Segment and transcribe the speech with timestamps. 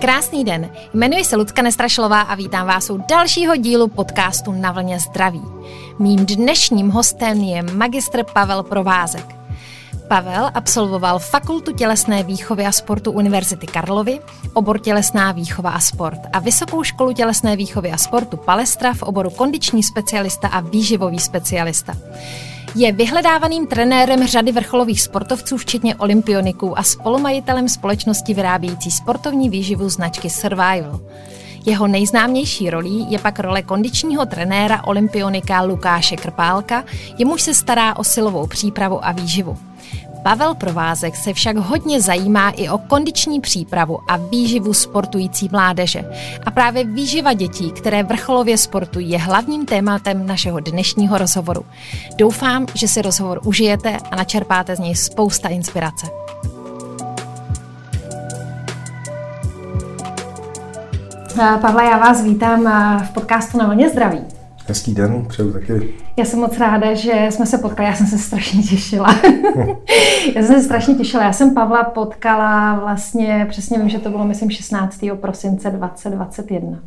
[0.00, 5.00] Krásný den, jmenuji se Lucka Nestrašlová a vítám vás u dalšího dílu podcastu Na vlně
[5.00, 5.42] zdraví.
[5.98, 9.24] Mým dnešním hostem je magistr Pavel Provázek.
[10.08, 14.20] Pavel absolvoval Fakultu tělesné výchovy a sportu Univerzity Karlovy,
[14.52, 19.30] obor tělesná výchova a sport a Vysokou školu tělesné výchovy a sportu Palestra v oboru
[19.30, 21.96] kondiční specialista a výživový specialista.
[22.74, 30.30] Je vyhledávaným trenérem řady vrcholových sportovců, včetně olympioniků a spolumajitelem společnosti vyrábějící sportovní výživu značky
[30.30, 31.00] Survival.
[31.66, 36.84] Jeho nejznámější rolí je pak role kondičního trenéra olympionika Lukáše Krpálka,
[37.18, 39.58] jemuž se stará o silovou přípravu a výživu.
[40.22, 46.04] Pavel Provázek se však hodně zajímá i o kondiční přípravu a výživu sportující mládeže.
[46.46, 51.64] A právě výživa dětí, které vrcholově sportují, je hlavním tématem našeho dnešního rozhovoru.
[52.16, 56.06] Doufám, že si rozhovor užijete a načerpáte z něj spousta inspirace.
[61.60, 62.64] Pavla, já vás vítám
[63.04, 64.37] v podcastu Na vlně zdraví.
[64.68, 65.94] Hezký den, přeju taky.
[66.16, 69.08] Já jsem moc ráda, že jsme se potkali, já jsem se strašně těšila.
[70.34, 74.24] já jsem se strašně těšila, já jsem Pavla potkala vlastně, přesně vím, že to bylo
[74.24, 75.00] myslím 16.
[75.20, 76.78] prosince 2021.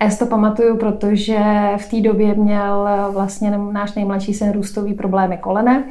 [0.00, 1.38] A já si to pamatuju, protože
[1.76, 5.84] v té době měl vlastně náš nejmladší syn růstový problémy kolene.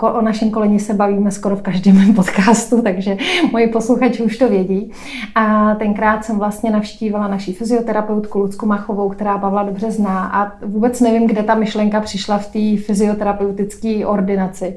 [0.00, 3.16] O, o našem koleni se bavíme skoro v každém podcastu, takže
[3.52, 4.90] moji posluchači už to vědí.
[5.34, 11.00] A tenkrát jsem vlastně navštívila naší fyzioterapeutku Lucku Machovou, která Pavla dobře zná a vůbec
[11.00, 14.76] nevím, kde ta myšlenka přišla v té fyzioterapeutické ordinaci.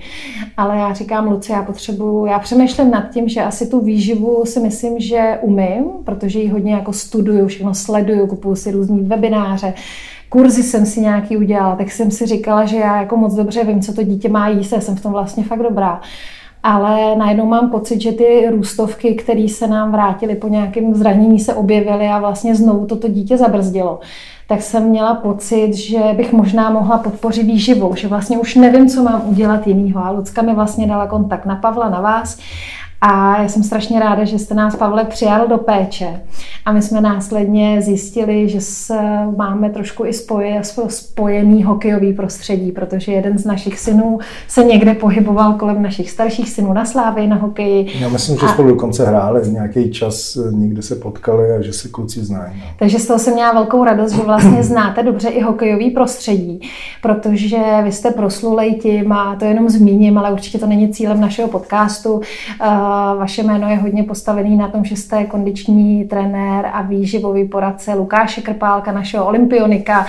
[0.57, 4.59] Ale já říkám, Luci, já potřebuju, já přemýšlím nad tím, že asi tu výživu si
[4.59, 9.73] myslím, že umím, protože ji hodně jako studuju, všechno sleduju, kupuju si různý webináře,
[10.35, 13.81] kurzy jsem si nějaký udělala, tak jsem si říkala, že já jako moc dobře vím,
[13.81, 16.01] co to dítě má jíst, já jsem v tom vlastně fakt dobrá.
[16.63, 21.53] Ale najednou mám pocit, že ty růstovky, které se nám vrátily po nějakém zranění, se
[21.53, 23.99] objevily a vlastně znovu toto dítě zabrzdilo
[24.47, 29.03] tak jsem měla pocit, že bych možná mohla podpořit výživou, že vlastně už nevím, co
[29.03, 30.05] mám udělat jinýho.
[30.05, 32.37] A Lucka mi vlastně dala kontakt na Pavla, na vás
[33.07, 36.21] a já jsem strašně ráda, že jste nás, Pavle, přijal do péče.
[36.65, 38.99] A my jsme následně zjistili, že se
[39.37, 45.53] máme trošku i spoje, spojený hokejový prostředí, protože jeden z našich synů se někde pohyboval
[45.53, 47.87] kolem našich starších synů na Slávy, na hokeji.
[47.99, 48.49] Já myslím, že a...
[48.49, 52.53] spolu dokonce hráli nějaký čas, někde se potkali a že se kluci znají.
[52.59, 52.65] No.
[52.79, 56.59] Takže z toho jsem měla velkou radost, že vlastně znáte dobře i hokejový prostředí,
[57.01, 61.47] protože vy jste proslulej tím a to jenom zmíním, ale určitě to není cílem našeho
[61.47, 62.13] podcastu.
[62.13, 67.93] Uh, vaše jméno je hodně postavený na tom, že jste kondiční trenér a výživový poradce
[67.93, 70.05] Lukáše Krpálka, našeho olympionika,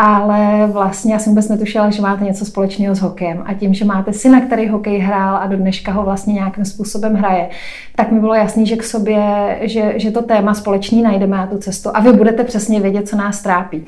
[0.00, 3.42] ale vlastně já jsem vůbec netušila, že máte něco společného s hokejem.
[3.46, 7.14] A tím, že máte syna, který hokej hrál a do dneška ho vlastně nějakým způsobem
[7.14, 7.48] hraje,
[7.96, 9.22] tak mi bylo jasný, že k sobě,
[9.60, 13.16] že, že to téma společný najdeme na tu cestu a vy budete přesně vědět, co
[13.16, 13.84] nás trápí.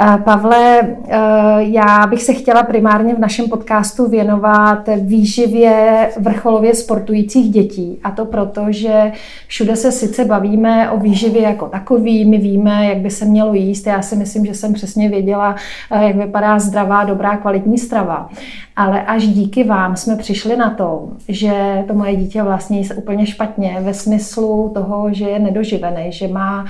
[0.00, 1.16] Eh, Pavle, eh,
[1.58, 7.98] já bych se chtěla primárně v našem podcastu věnovat výživě vrcholově sportujících dětí.
[8.04, 9.12] A to proto, že
[9.46, 13.86] všude se sice bavíme o výživě jako takový, my víme, jak by se mělo jíst.
[13.86, 15.33] Já si myslím, že jsem přesně věděla,
[15.90, 18.28] eh, jak vypadá zdravá, dobrá, kvalitní strava.
[18.76, 22.94] Ale až díky vám jsme přišli na to, že to moje dítě vlastně jí se
[22.94, 26.64] úplně špatně ve smyslu toho, že je nedoživený, že má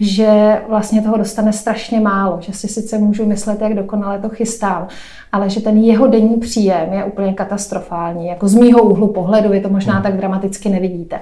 [0.00, 4.88] že vlastně toho dostane strašně málo, že si sice můžu myslet, jak dokonale to chystám,
[5.32, 8.26] ale že ten jeho denní příjem je úplně katastrofální.
[8.26, 10.02] Jako z mýho úhlu pohledu, je to možná hmm.
[10.02, 11.20] tak dramaticky nevidíte.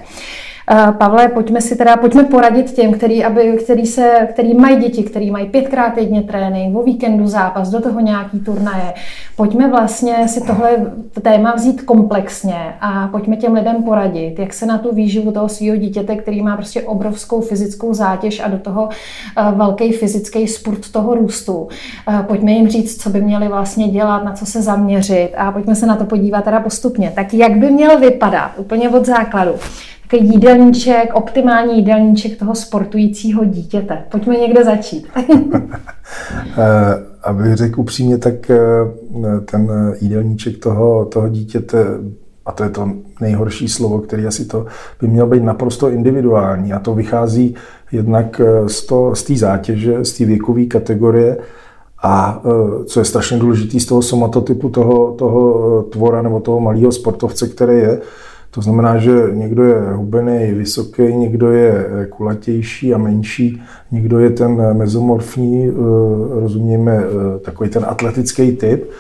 [0.71, 5.03] Eh, Pavle, pojďme si teda, pojďme poradit těm, který, aby, který, se, který mají děti,
[5.03, 8.95] který mají pětkrát týdně trénink, o víkendu zápas, do toho nějaký turnaje.
[9.37, 10.71] Pojďme vlastně si tohle
[11.23, 15.77] téma vzít komplexně a pojďme těm lidem poradit, jak se na tu výživu toho svého
[15.77, 21.15] dítěte, který má prostě obrovskou fyzickou zátěž a do toho eh, velký fyzický spurt toho
[21.15, 21.69] růstu.
[22.09, 25.75] Eh, pojďme jim říct, co by měli vlastně dělat, na co se zaměřit a pojďme
[25.75, 27.12] se na to podívat teda postupně.
[27.15, 29.53] Tak jak by měl vypadat úplně od základu
[30.10, 34.05] takový jídelníček, optimální jídelníček toho sportujícího dítěte.
[34.10, 35.07] Pojďme někde začít.
[36.59, 38.59] Eh, abych řekl upřímně, tak eh,
[39.45, 41.87] ten jídelníček toho, toho dítěte,
[42.47, 42.91] a to je to
[43.21, 44.66] nejhorší slovo, který asi to
[45.01, 46.72] by měl být naprosto individuální.
[46.72, 47.54] A to vychází
[47.93, 51.37] jednak eh, z, to, z té zátěže, z té věkové kategorie,
[52.03, 52.43] a
[52.87, 57.78] co je strašně důležité z toho somatotypu toho, toho tvora nebo toho malého sportovce, který
[57.78, 58.01] je,
[58.50, 64.30] to znamená, že někdo je hubený, vysoký, někdo je eh, kulatější a menší, někdo je
[64.30, 65.72] ten eh, mezomorfní, eh,
[66.41, 67.00] rozumíme,
[67.45, 68.91] takový ten atletický typ.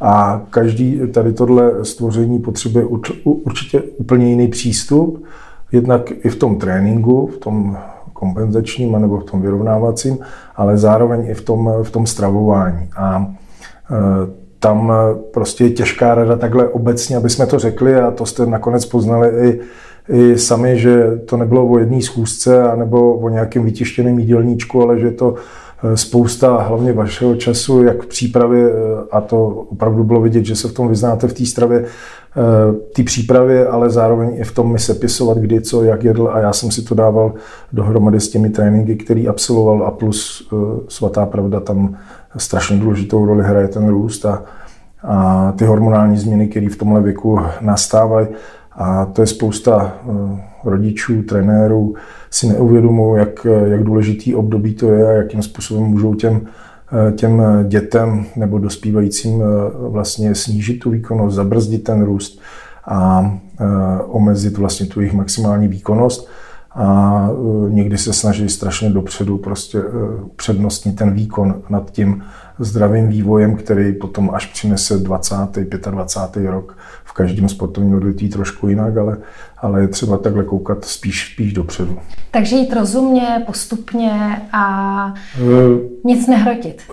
[0.00, 2.84] A každý tady tohle stvoření potřebuje
[3.24, 5.24] určitě úplně jiný přístup,
[5.72, 7.76] jednak i v tom tréninku, v tom
[8.12, 10.18] kompenzačním nebo v tom vyrovnávacím,
[10.56, 12.88] ale zároveň i v tom, v tom stravování.
[12.96, 13.34] A
[14.64, 14.92] tam
[15.32, 19.28] prostě je těžká rada takhle obecně, aby jsme to řekli a to jste nakonec poznali
[19.28, 19.60] i,
[20.08, 25.10] i sami, že to nebylo o jedné schůzce nebo o nějakém vytištěném jídelníčku, ale že
[25.10, 25.63] to Eh,
[25.94, 28.74] spousta hlavně vašeho času, jak v přípravě, eh,
[29.10, 33.02] a to opravdu bylo vidět, že se v tom vyznáte v té stravě, eh, té
[33.02, 36.70] přípravě, ale zároveň i v tom mi sepisovat, kdy, co, jak jedl a já jsem
[36.70, 37.32] si to dával
[37.72, 40.52] dohromady s těmi tréninky, který absolvoval a plus
[40.88, 41.96] svatá pravda tam
[42.36, 44.42] strašně důležitou roli hraje ten růst a,
[45.02, 48.26] a ty hormonální změny, které v tomhle věku nastávají
[48.76, 49.92] a to je spousta
[50.64, 51.94] rodičů, trenérů,
[52.30, 56.46] si neuvědomují, jak, jak důležitý období to je a jakým způsobem můžou těm,
[57.16, 59.44] těm dětem nebo dospívajícím eh,
[59.88, 62.40] vlastně snížit tu výkonnost, zabrzdit ten růst
[62.84, 63.64] a eh,
[64.06, 66.28] omezit vlastně tu jejich maximální výkonnost.
[66.74, 69.82] A eh, někdy se snaží strašně dopředu prostě
[70.36, 72.22] přednostnit ten výkon nad tím
[72.58, 75.34] zdravým vývojem, který potom až přinese 20.
[75.90, 76.50] 25.
[76.50, 79.16] rok v každém sportovním odvětví trošku jinak, ale,
[79.64, 81.98] ale je třeba takhle koukat spíš, spíš dopředu.
[82.30, 85.50] Takže jít rozumně, postupně a uh,
[86.04, 86.82] nic nehrotit.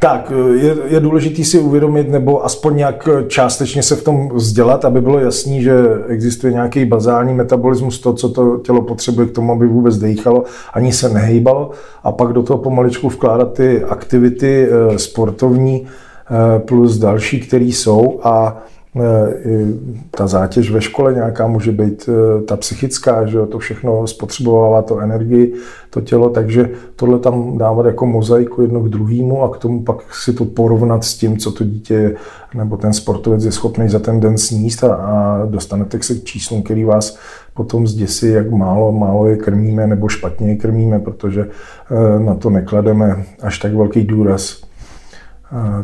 [0.00, 5.00] Tak, je, je důležité si uvědomit, nebo aspoň nějak částečně se v tom vzdělat, aby
[5.00, 5.72] bylo jasný, že
[6.08, 10.92] existuje nějaký bazální metabolismus, to, co to tělo potřebuje k tomu, aby vůbec dechalo, ani
[10.92, 11.70] se nehejbalo,
[12.04, 18.20] a pak do toho pomaličku vkládat ty aktivity eh, sportovní eh, plus další, které jsou
[18.22, 18.62] a
[18.96, 19.66] Eh,
[20.10, 24.98] ta zátěž ve škole nějaká může být eh, ta psychická, že to všechno spotřebovává to
[24.98, 25.54] energii,
[25.90, 30.14] to tělo, takže tohle tam dávat jako mozaiku jedno k druhému a k tomu pak
[30.14, 32.16] si to porovnat s tím, co to dítě
[32.54, 36.62] nebo ten sportovec je schopný za ten den sníst a, a dostanete se k číslům,
[36.62, 37.18] který vás
[37.54, 41.48] potom zděsí, jak málo, málo je krmíme nebo špatně je krmíme, protože
[41.90, 44.67] eh, na to neklademe až tak velký důraz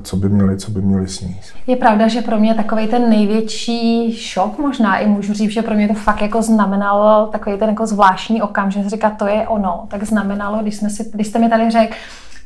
[0.02, 1.54] co by měli, co by měli sníst.
[1.66, 5.74] Je pravda, že pro mě takový ten největší šok, možná i můžu říct, že pro
[5.74, 9.86] mě to fakt jako znamenalo takový ten jako zvláštní okamžik, že říkat, to je ono,
[9.88, 11.94] tak znamenalo, když, jsme si, když jste mi tady řekl,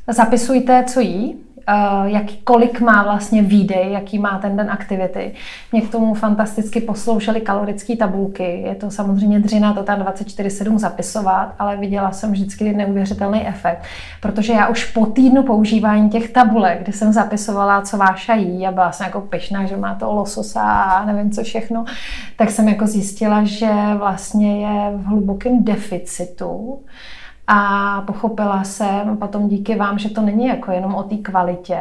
[0.08, 1.36] zapisujte, co jí,
[2.04, 5.32] jak, kolik má vlastně výdej, jaký má ten den aktivity.
[5.72, 8.62] Mě k tomu fantasticky posloušely kalorické tabulky.
[8.66, 13.82] Je to samozřejmě dřina to tam 24-7 zapisovat, ale viděla jsem vždycky neuvěřitelný efekt,
[14.20, 18.72] protože já už po týdnu používání těch tabulek, kdy jsem zapisovala, co váša jí a
[18.72, 21.84] byla jsem jako pyšná, že má to lososa a nevím co všechno,
[22.36, 26.78] tak jsem jako zjistila, že vlastně je v hlubokém deficitu
[27.50, 31.78] a pochopila jsem potom díky vám, že to není jako jenom o té kvalitě,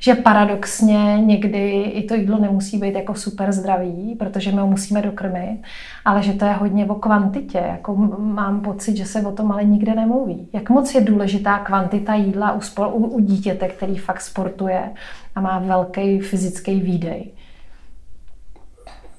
[0.00, 5.02] že paradoxně někdy i to jídlo nemusí být jako super zdravý, protože my ho musíme
[5.02, 5.62] dokrmit,
[6.04, 7.58] ale že to je hodně o kvantitě.
[7.58, 10.48] Jako mám pocit, že se o tom ale nikde nemluví.
[10.52, 14.90] Jak moc je důležitá kvantita jídla u, spor, u, u dítěte, který fakt sportuje
[15.34, 17.32] a má velký fyzický výdej?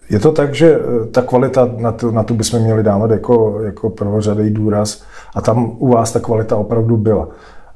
[0.09, 3.59] Je to tak, že eh, ta kvalita, na tu, na tu bychom měli dávat jako,
[3.63, 5.03] jako prvořadý důraz
[5.35, 7.27] a tam u vás ta kvalita opravdu byla.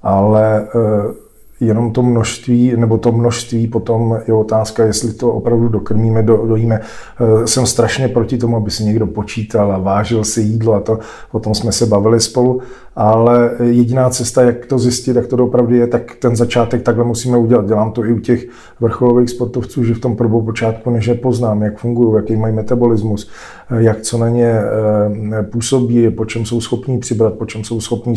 [0.03, 1.30] Ale eh,
[1.61, 6.79] jenom to množství, nebo to množství potom je otázka, jestli to opravdu dokrmíme, do, dojíme.
[6.81, 11.00] Eh, jsem strašně proti tomu, aby si někdo počítal a vážil si jídlo a to,
[11.31, 12.62] o tom jsme se bavili spolu,
[12.95, 17.38] ale jediná cesta, jak to zjistit, jak to opravdu je, tak ten začátek takhle musíme
[17.38, 17.65] udělat.
[17.65, 18.47] Dělám to i u těch
[18.79, 23.29] vrcholových sportovců, že v tom prvou počátku, než je poznám, jak fungují, jaký mají metabolismus,
[23.71, 27.81] eh, jak co na ně eh, působí, po čem jsou schopní přibrat, po čem jsou
[27.81, 28.15] schopní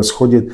[0.00, 0.48] schodit,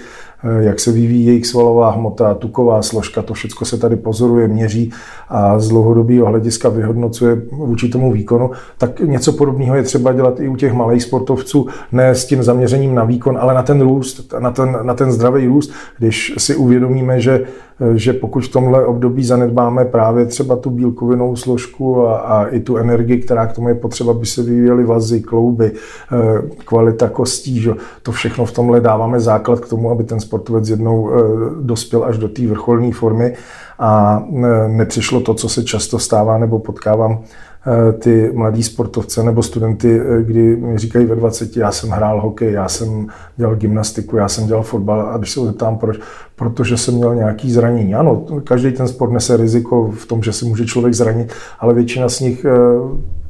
[0.61, 4.93] jak se vyvíjí jejich svalová hmota, tuková složka, to všechno se tady pozoruje, měří
[5.29, 10.49] a z dlouhodobého hlediska vyhodnocuje vůči tomu výkonu, tak něco podobného je třeba dělat i
[10.49, 14.51] u těch malých sportovců, ne s tím zaměřením na výkon, ale na ten růst, na
[14.51, 17.47] ten, na ten zdravý růst, když si uvědomíme, že
[17.95, 22.77] že pokud v tomhle období zanedbáme právě třeba tu bílkovinou složku a, a i tu
[22.77, 27.73] energii, která k tomu je potřeba, aby se vyvíjely vazy, klouby, eh, kvalita kostí, že
[28.03, 31.21] to všechno v tomhle dáváme základ k tomu, aby ten sportovec jednou eh,
[31.61, 33.35] dospěl až do té vrcholné formy
[33.79, 37.19] a eh, nepřišlo to, co se často stává nebo potkávám
[37.67, 42.53] Eh, ty mladí sportovce nebo studenty, kdy mi říkají ve 20, já jsem hrál hokej,
[42.53, 43.07] já jsem
[43.37, 45.99] dělal gymnastiku, já jsem dělal fotbal a když se zeptám proč,
[46.37, 47.95] protože jsem měl nějaký zranění.
[47.95, 52.09] Ano, každý ten sport nese riziko v tom, že se může člověk zranit, ale většina
[52.09, 52.47] z nich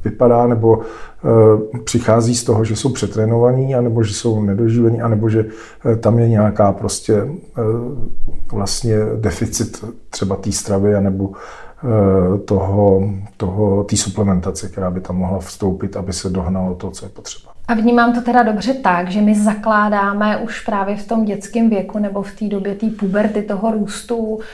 [0.03, 0.79] vypadá nebo
[1.83, 5.45] přichází z toho, že jsou přetrénovaní, anebo že jsou nedoživení, anebo že
[5.99, 7.27] tam je nějaká prostě
[8.51, 11.31] vlastně deficit třeba té stravy, anebo
[11.83, 13.01] Eh, toho,
[13.37, 17.51] toho, té suplementace, která by tam mohla vstoupit, aby se dohnalo to, co je potřeba.
[17.67, 21.99] A vnímám to teda dobře tak, že my zakládáme už právě v tom dětském věku
[21.99, 24.45] nebo v té době té puberty toho růstu, eh,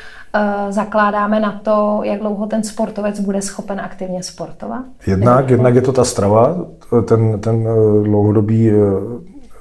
[0.69, 4.85] zakládáme na to, jak dlouho ten sportovec bude schopen aktivně sportovat?
[5.07, 6.65] Jednak, jednak je to ta strava,
[7.05, 8.75] ten, ten eh, dlouhodobý eh,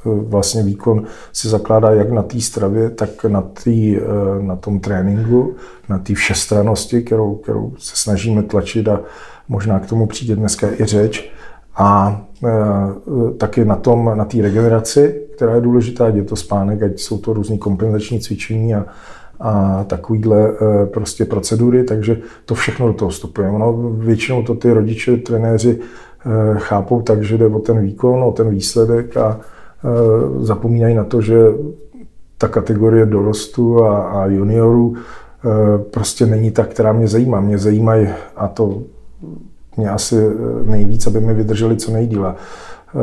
[0.04, 3.98] vlastně výkon si zakládá jak na té stravě, tak na, tý,
[4.40, 5.54] na tom tréninku,
[5.88, 9.00] na té všestranosti, kterou, kterou se snažíme tlačit a
[9.48, 11.30] možná k tomu přijde dneska i řeč.
[11.76, 16.82] A e, taky na tom, na té regeneraci, která je důležitá, ať je to spánek,
[16.82, 18.84] ať jsou to různé kompenzační cvičení a,
[19.40, 23.48] a takovýhle e, prostě procedury, takže to všechno do toho vstupuje.
[23.48, 28.32] Ono, většinou to ty rodiče, trenéři e, chápou tak, že jde o ten výkon, o
[28.32, 31.36] ten výsledek a e, zapomínají na to, že
[32.38, 34.94] ta kategorie dorostu a, a juniorů
[35.90, 37.40] prostě není ta, která mě zajímá.
[37.40, 38.82] Mě zajímají, a to
[39.76, 42.34] mě asi eh, nejvíc, aby mi vydrželi co nejdíle.
[42.34, 43.00] Eh,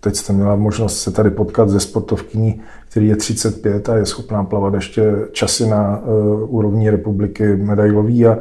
[0.00, 4.44] teď jste měla možnost se tady potkat ze sportovkyní, který je 35 a je schopná
[4.44, 8.38] plavat ještě časy na uh, úrovni republiky medailový a,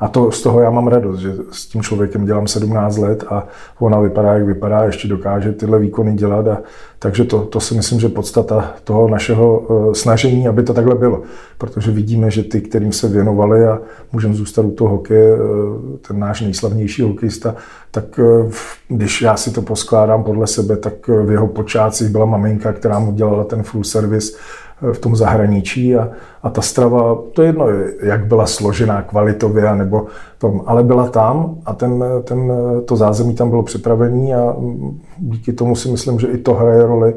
[0.00, 3.46] a to, z toho já mám radost, že s tím člověkem dělám 17 let a
[3.78, 6.62] ona vypadá, jak vypadá, ještě dokáže tyhle výkony dělat a
[6.98, 11.22] takže to, to si myslím, že podstata toho našeho uh, snažení, aby to takhle bylo,
[11.58, 13.80] protože vidíme, že ty, kterým se věnovali a
[14.12, 15.40] můžeme zůstat u toho hokeje, uh,
[16.08, 17.54] ten náš nejslavnější hokejista,
[17.90, 18.52] tak uh,
[18.88, 23.12] když já si to poskládám podle sebe, tak v jeho počátcích byla maminka, která mu
[23.12, 24.32] dělala ten full service
[24.82, 26.08] eh, v tom zahraničí a,
[26.42, 27.66] a ta strava, to je jedno,
[28.02, 30.06] jak byla složená kvalitově, nebo
[30.38, 32.52] tom, ale byla tam a ten, ten,
[32.84, 34.56] to zázemí tam bylo připravené a
[35.18, 37.14] díky tomu si myslím, že i to hraje roli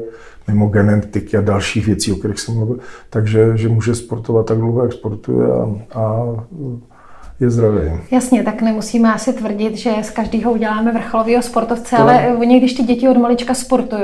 [0.48, 2.78] mimo genetiky a dalších věcí, o kterých jsem mluvil,
[3.10, 6.26] takže že může sportovat tak dlouho, jak sportuje a, a
[7.42, 7.80] je zdravý.
[8.10, 12.02] Jasně, tak nemusíme asi tvrdit, že z každého uděláme vrcholového sportovce, to...
[12.02, 14.02] ale oni, když ty děti od malička sportují,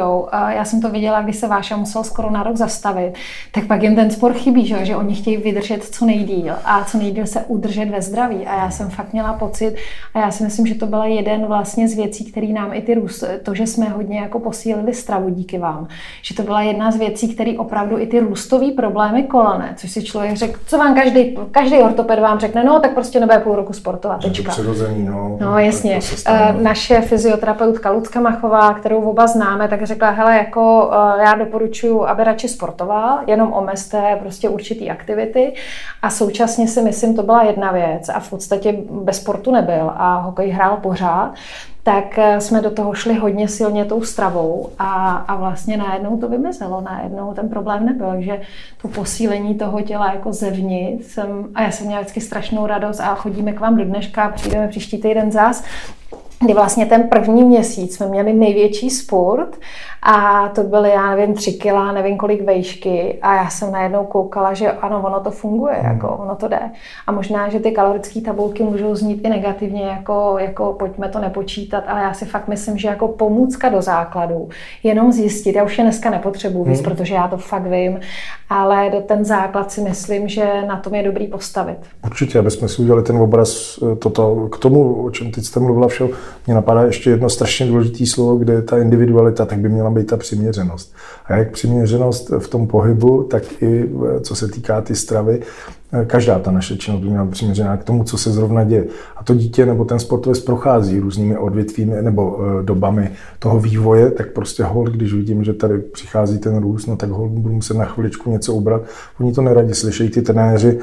[0.48, 3.12] já jsem to viděla, když se Váša musel skoro na rok zastavit,
[3.52, 6.98] tak pak jim ten sport chybí, že, že oni chtějí vydržet co nejdíl a co
[6.98, 8.46] nejdíl se udržet ve zdraví.
[8.46, 9.74] A já jsem fakt měla pocit,
[10.14, 12.94] a já si myslím, že to byla jeden vlastně z věcí, který nám i ty
[12.94, 15.88] růst, to, že jsme hodně jako posílili stravu díky vám,
[16.22, 20.02] že to byla jedna z věcí, které opravdu i ty růstové problémy kolene, což si
[20.02, 23.72] člověk řekl, co vám každý, každý ortoped vám řekne, no tak prostě nebude půl roku
[23.72, 24.22] sportovat.
[24.22, 24.50] Tečka.
[24.50, 25.36] Přirozený, no.
[25.40, 25.98] No jasně.
[26.26, 32.06] Eh, naše fyzioterapeutka Lucka Machová, kterou oba známe, tak řekla, hele, jako eh, já doporučuji,
[32.06, 35.52] aby radši sportoval, jenom omezte prostě určitý aktivity
[36.02, 40.16] a současně si myslím, to byla jedna věc a v podstatě bez sportu nebyl a
[40.16, 41.34] hokej hrál pořád,
[41.88, 46.28] tak eh, jsme do toho šli hodně silně tou stravou a, a vlastně najednou to
[46.28, 48.40] vymizelo, najednou ten problém nebyl, že
[48.82, 53.14] to posílení toho těla jako zevnitř jsem, a já jsem měla vždycky strašnou radost a
[53.14, 55.64] chodíme k vám do dneška, přijdeme příští týden zás,
[56.40, 59.56] kdy vlastně ten první měsíc jsme měli největší sport
[60.02, 64.54] a to byly, já nevím, tři kila, nevím kolik vejšky a já jsem najednou koukala,
[64.54, 65.92] že ano, ono to funguje, hmm.
[65.92, 66.60] jako ono to jde.
[67.06, 71.84] A možná, že ty kalorické tabulky můžou znít i negativně, jako, jako pojďme to nepočítat,
[71.86, 74.48] ale já si fakt myslím, že jako pomůcka do základu,
[74.82, 76.84] jenom zjistit, já už je dneska nepotřebuji víc, hmm.
[76.84, 78.00] protože já to fakt vím,
[78.50, 81.78] ale do ten základ si myslím, že na tom je dobrý postavit.
[82.06, 85.60] Určitě, aby jsme si udělali ten obraz, eh, toto, k tomu, o čem teď jste
[85.60, 86.10] mluvila všeho,
[86.46, 90.06] mě napadá ještě jedno strašně důležité slovo, kde je ta individualita, tak by měla být
[90.06, 90.94] ta přiměřenost.
[91.24, 95.40] A jak přiměřenost v tom pohybu, tak i eh, co se týká ty stravy,
[95.92, 98.84] eh, každá ta naše činnost by měla být přiměřená k tomu, co se zrovna děje.
[99.16, 104.32] A to dítě nebo ten sportovec prochází různými odvětvími nebo eh, dobami toho vývoje, tak
[104.32, 107.84] prostě hol, když vidím, že tady přichází ten růst, no tak hol budu muset na
[107.84, 108.82] chviličku něco ubrat.
[109.20, 110.78] Oni to neradi slyšejí, ty trenéři,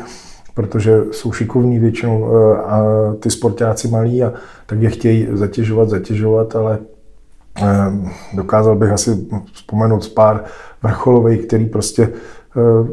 [0.55, 2.83] protože jsou šikovní většinou a
[3.19, 4.33] ty sportáci malí a
[4.65, 6.79] tak je chtějí zatěžovat, zatěžovat, ale
[7.55, 10.43] Ehm, dokázal bych asi vzpomenout pár
[10.83, 12.87] vrcholových, který prostě eh,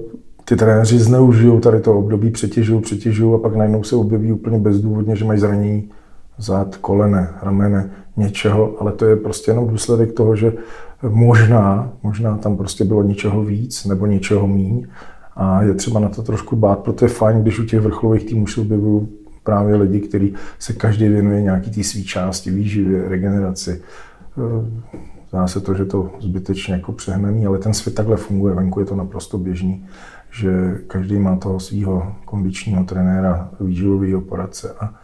[0.45, 5.17] ty trenéři zneužijou tady to období, přetěžují, přetěžují a pak najednou se objeví úplně bezdůvodně,
[5.17, 5.91] že mají zranění
[6.39, 10.53] zad, kolene, ramene, něčeho, ale to je prostě jenom důsledek toho, že
[11.09, 14.87] možná, možná tam prostě bylo něčeho víc nebo něčeho míň
[15.37, 18.47] a je třeba na to trošku bát, proto je fajn, když u těch vrcholových týmů
[18.47, 19.09] se objevují
[19.45, 23.83] právě lidi, kteří se každý věnuje nějaký té své části, výživě, regeneraci,
[25.33, 28.87] Zdá se to, že to zbytečně jako přehnaný, ale ten svět takhle funguje, venku je
[28.87, 29.87] to naprosto běžný,
[30.31, 34.95] že každý má toho svého kondičního trenéra, výživového poradce a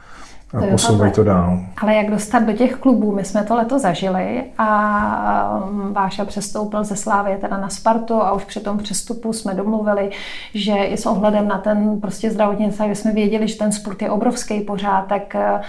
[0.55, 1.59] a posouvají to dál.
[1.83, 3.12] Ale jak dostat do těch klubů?
[3.12, 8.33] My jsme to leto zažili a um, Váša přestoupil ze Slávy teda na Spartu a
[8.33, 10.11] už při tom přestupu jsme domluvili,
[10.55, 14.11] že i s ohledem na ten prostě zdravotní stav, jsme věděli, že ten sport je
[14.11, 15.61] obrovský pořád, tak eh,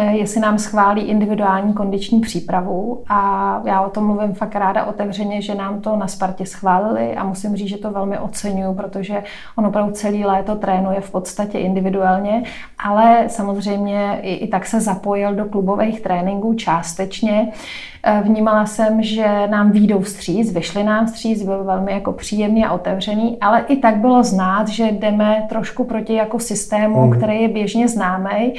[0.00, 3.04] jestli nám schválí individuální kondiční přípravu.
[3.08, 7.16] A já o tom mluvím fakt ráda otevřeně, že nám to na Spartě schválili.
[7.16, 9.22] A musím říct, že to velmi oceňuju, protože
[9.56, 12.42] on opravdu celý léto trénuje v podstatě individuálně,
[12.78, 17.52] ale samozřejmě i, i tak se zapojil do klubových tréninků částečně.
[18.04, 22.72] Eh, vnímala jsem, že nám výjdou vstříc, vyšli nám vstříc, byl velmi jako příjemný a
[22.72, 27.12] otevřený, ale i tak bylo znát, že jdeme trošku proti jako systému, mm.
[27.12, 28.54] který je běžně známý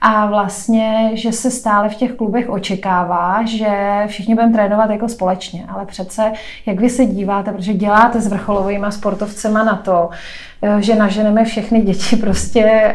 [0.00, 5.64] a vlastně, že se stále v těch klubech očekává, že všichni budeme trénovat jako společně,
[5.68, 6.32] ale přece,
[6.66, 10.10] jak vy se díváte, protože děláte s vrcholovými sportovcema na to,
[10.62, 12.94] eh, že naženeme všechny děti prostě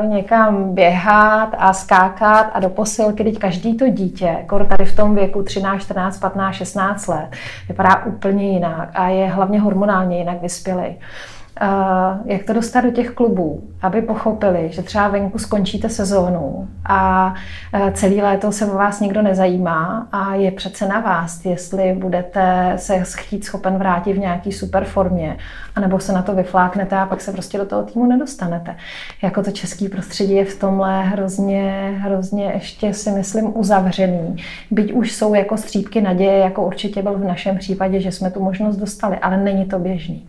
[0.00, 4.96] uh, někam běhat a skákat a do posilky, teď každý to dítě, jako tady v
[4.96, 7.28] tom věku 13, 14, 15, 16 let,
[7.68, 10.96] vypadá úplně jinak a je hlavně hormonálně jinak vyspělý
[12.24, 17.34] jak to dostat do těch klubů, aby pochopili, že třeba venku skončíte sezónu a
[17.72, 22.72] e, celý léto se o vás nikdo nezajímá a je přece na vás, jestli budete
[22.76, 25.36] se chtít schopen vrátit v nějaký super formě,
[25.76, 28.76] anebo se na to vyfláknete a pak se prostě do toho týmu nedostanete.
[29.22, 34.36] Jako to český prostředí je v tomhle hrozně, hrozně ještě si myslím uzavřený.
[34.70, 38.42] Byť už jsou jako střípky naděje, jako určitě byl v našem případě, že jsme tu
[38.42, 40.26] možnost dostali, ale není to běžný.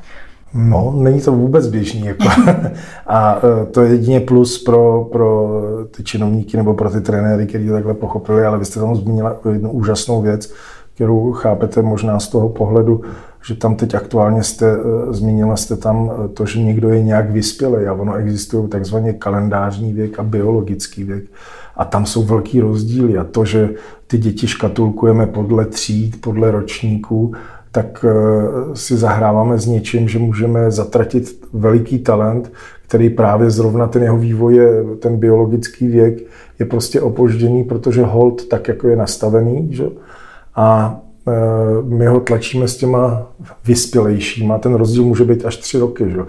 [0.53, 2.05] No, není to vůbec běžný.
[2.05, 2.23] Jako.
[3.07, 5.49] A e, to je jedině plus pro, pro
[5.91, 9.35] ty činovníky nebo pro ty trenéry, kteří to takhle pochopili, ale vy jste tam zmínila
[9.51, 10.53] jednu úžasnou věc,
[10.95, 13.01] kterou chápete možná z toho pohledu,
[13.47, 17.31] že tam teď aktuálně jste, e, zmínila jste tam e, to, že někdo je nějak
[17.31, 21.23] vyspělý a ono existuje takzvaně kalendářní věk a biologický věk.
[21.75, 23.69] A tam jsou velký rozdíly a to, že
[24.07, 27.33] ty děti škatulkujeme podle tříd, podle ročníků,
[27.71, 32.51] tak eh, si zahráváme s něčím, že můžeme zatratit veliký talent,
[32.87, 36.19] který právě zrovna ten jeho vývoj, je, ten biologický věk,
[36.59, 39.67] je prostě opožděný, protože hold tak, jako je nastavený.
[39.71, 39.85] Že?
[40.55, 41.31] A eh,
[41.83, 43.27] my ho tlačíme s těma
[43.65, 44.57] vyspělejšíma.
[44.57, 46.09] Ten rozdíl může být až tři roky.
[46.09, 46.19] Že?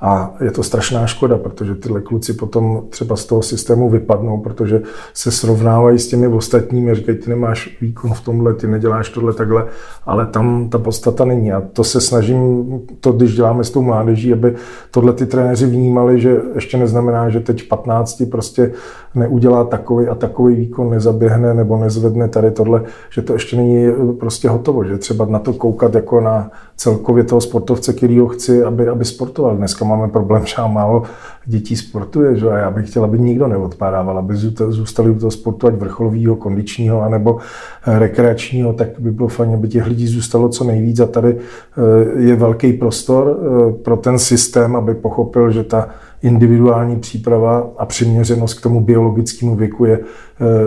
[0.00, 4.82] A je to strašná škoda, protože tyhle kluci potom třeba z toho systému vypadnou, protože
[5.14, 9.66] se srovnávají s těmi ostatními, říkají, ty nemáš výkon v tomhle, ty neděláš tohle takhle,
[10.06, 11.52] ale tam ta podstata není.
[11.52, 12.66] A to se snažím,
[13.00, 14.54] to když děláme s tou mládeží, aby
[14.90, 18.72] tohle ty trenéři vnímali, že ještě neznamená, že teď v 15 prostě
[19.14, 23.86] neudělá takový a takový výkon, nezaběhne nebo nezvedne tady tohle, že to ještě není
[24.20, 28.64] prostě hotovo, že třeba na to koukat jako na celkově toho sportovce, který ho chci,
[28.64, 29.56] aby, aby sportoval.
[29.56, 31.02] Dneska máme problém, že málo
[31.46, 32.48] dětí sportuje, že?
[32.48, 34.36] a já bych chtěl, aby nikdo neodpadával, aby
[34.68, 37.38] zůstali u toho sportu, ať vrcholového, kondičního, anebo
[37.86, 42.20] eh, rekreačního, tak by bylo fajn, aby těch lidí zůstalo co nejvíc a tady eh,
[42.20, 45.88] je velký prostor eh, pro ten systém, aby pochopil, že ta
[46.22, 50.00] individuální příprava a přiměřenost k tomu biologickému věku je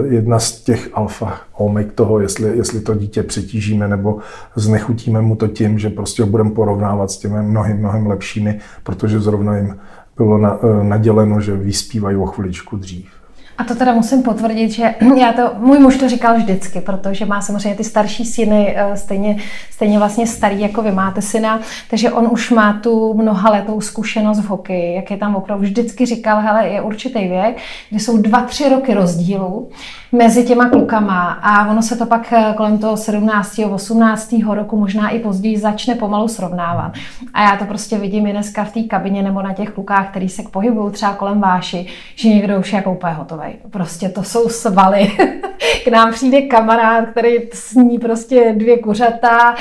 [0.10, 4.18] jedna z těch alfa omek toho, jestli, jestli to dítě přetížíme nebo
[4.56, 9.20] znechutíme mu to tím, že prostě ho budeme porovnávat s těmi mnohem, mnohem lepšími, protože
[9.20, 9.76] zrovna jim
[10.18, 13.12] bylo na, eh, naděleno, že vyspívají o chviličku dřív.
[13.58, 17.42] A to teda musím potvrdit, že já to, můj muž to říkal vždycky, protože má
[17.42, 19.38] samozřejmě ty starší syny, eh, stejně,
[19.72, 24.39] stejně vlastně starý, jako vy máte syna, takže on už má tu mnoha letou zkušenost
[24.39, 27.58] v hokeji, jak je tam opravdu vždycky říkal, hele, je určitý věk,
[27.89, 29.70] kdy jsou dva, tři roky rozdílu
[30.13, 33.60] mezi těma klukama a ono se to pak eh, kolem toho 17.
[33.72, 34.34] 18.
[34.50, 36.94] roku možná i později začne pomalu srovnávat.
[37.34, 40.30] A já to prostě vidím i dneska v té kabině nebo na těch klukách, který
[40.30, 43.42] se pohybují třeba kolem váši, že někdo už je jako úplně hotový.
[43.71, 45.12] Prostě to jsou svaly.
[45.84, 49.56] K nám přijde kamarád, který sní prostě dvě kuřata,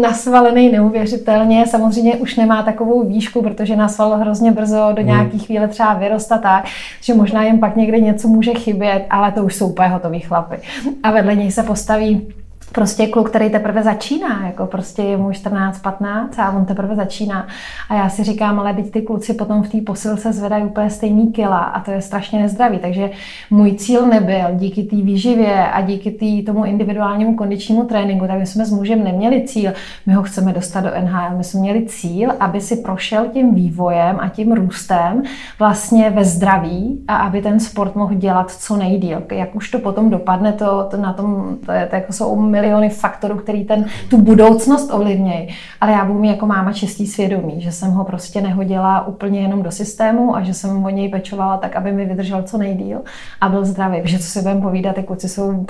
[0.00, 1.66] nasvalený neuvěřitelně.
[1.66, 5.06] Samozřejmě už nemá takovou výšku, protože nasval hrozně brzo, do hmm.
[5.06, 6.64] nějakých chvíle třeba vyrosta tak,
[7.00, 10.56] že možná jim pak někde něco může chybět, ale to už jsou úplně hotový chlapy.
[11.02, 12.34] A vedle něj se postaví
[12.72, 17.46] prostě kluk, který teprve začíná, jako prostě je mu 14, 15 a on teprve začíná.
[17.88, 21.32] A já si říkám, ale teď ty kluci potom v té posilce zvedají úplně stejný
[21.32, 22.78] kila a to je strašně nezdravý.
[22.78, 23.10] Takže
[23.50, 28.46] můj cíl nebyl díky té výživě a díky tý, tomu individuálnímu kondičnímu tréninku, tak my
[28.46, 29.72] jsme s mužem neměli cíl,
[30.06, 34.16] my ho chceme dostat do NHL, my jsme měli cíl, aby si prošel tím vývojem
[34.20, 35.22] a tím růstem
[35.58, 39.22] vlastně ve zdraví a aby ten sport mohl dělat co nejdíl.
[39.32, 42.28] Jak už to potom dopadne, to, to na tom, to, je, to jako jsou
[42.60, 45.48] miliony faktorů, který ten, tu budoucnost ovlivnějí.
[45.80, 49.62] Ale já budu mít jako máma čistý svědomí, že jsem ho prostě nehodila úplně jenom
[49.62, 52.98] do systému a že jsem o něj pečovala tak, aby mi vydržel co nejdíl
[53.40, 54.02] a byl zdravý.
[54.02, 55.66] Protože co si budeme povídat, ty kluci jsou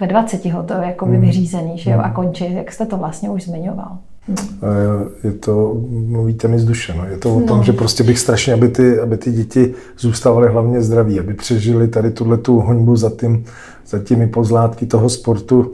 [0.00, 1.20] ve 20 hotově jako mm.
[1.20, 3.98] vyřízený, že jo, a končí, jak jste to vlastně už zmiňoval.
[5.24, 7.04] Je to, mluvíte mi z duše, no.
[7.04, 7.64] je to o tom, no.
[7.64, 12.10] že prostě bych strašně, aby ty, aby ty děti zůstávaly hlavně zdraví, aby přežili tady
[12.10, 13.44] tuhle tu hoňbu za, tím,
[13.86, 15.72] za těmi pozlátky toho sportu,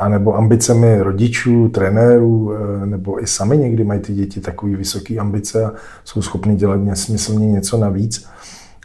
[0.00, 5.64] anebo ambicemi rodičů, trenérů, eh, nebo i sami někdy mají ty děti takové vysoké ambice
[5.64, 5.72] a
[6.04, 8.28] jsou schopni dělat nesmyslně něco navíc.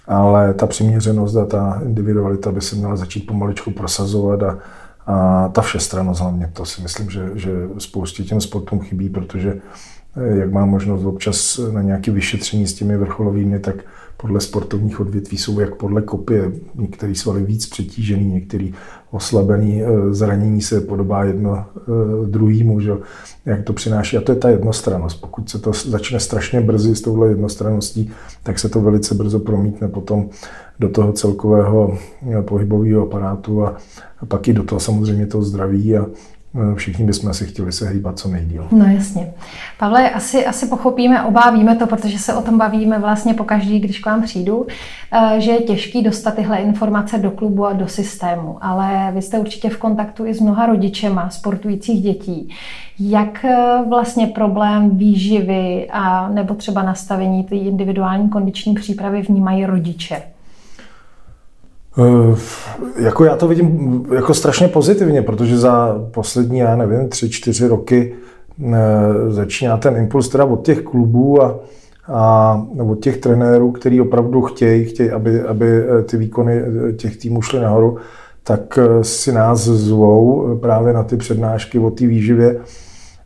[0.08, 4.58] Ale ta přiměřenost a ta individualita by se měla začít pomaličku prosazovat a,
[5.06, 9.58] a ta všestrannost hlavně, to si myslím, že, že spoustě těm sportům chybí, protože
[10.17, 13.75] eh, jak má možnost občas na nějaké vyšetření s těmi vrcholovými, tak
[14.17, 16.51] podle sportovních odvětví jsou jak podle kopie.
[16.75, 18.73] Některý svaly víc přetížený, některý
[19.15, 22.91] oslabený, eh, zranění se podobá jedno eh, druhýmu, že?
[23.45, 24.17] jak to přináší.
[24.17, 25.21] A to je ta jednostrannost.
[25.21, 28.12] Pokud se to začne strašně brzy s touhle jednostranností,
[28.43, 30.30] tak se to velice brzo promítne potom
[30.80, 31.97] do toho celkového
[32.41, 33.78] pohybového aparátu a,
[34.19, 36.06] a pak i do toho samozřejmě toho zdraví a,
[36.75, 38.67] všichni bychom si chtěli se hýbat co nejdíl.
[38.71, 39.33] No jasně.
[39.79, 43.79] Pavle, asi, asi pochopíme, oba víme to, protože se o tom bavíme vlastně po každý,
[43.79, 44.67] když k vám přijdu,
[45.11, 49.39] eh, že je těžký dostat tyhle informace do klubu a do systému, ale vy jste
[49.39, 52.49] určitě v kontaktu i s mnoha rodičema sportujících dětí.
[52.99, 60.34] Jak eh, vlastně problém výživy a nebo třeba nastavení té individuální kondiční přípravy vnímají rodiče?
[61.97, 62.36] Eh,
[63.03, 68.13] jako já to vidím jako strašně pozitivně, protože za poslední, já nevím, tři, čtyři roky
[68.63, 68.75] eh,
[69.29, 71.60] začíná ten impuls teda od těch klubů a,
[72.08, 76.62] a od těch trenérů, kteří opravdu chtějí, chtějí aby, aby eh, ty výkony
[76.97, 77.97] těch týmů šly nahoru,
[78.43, 82.60] tak si nás zvou právě na ty přednášky o té výživě,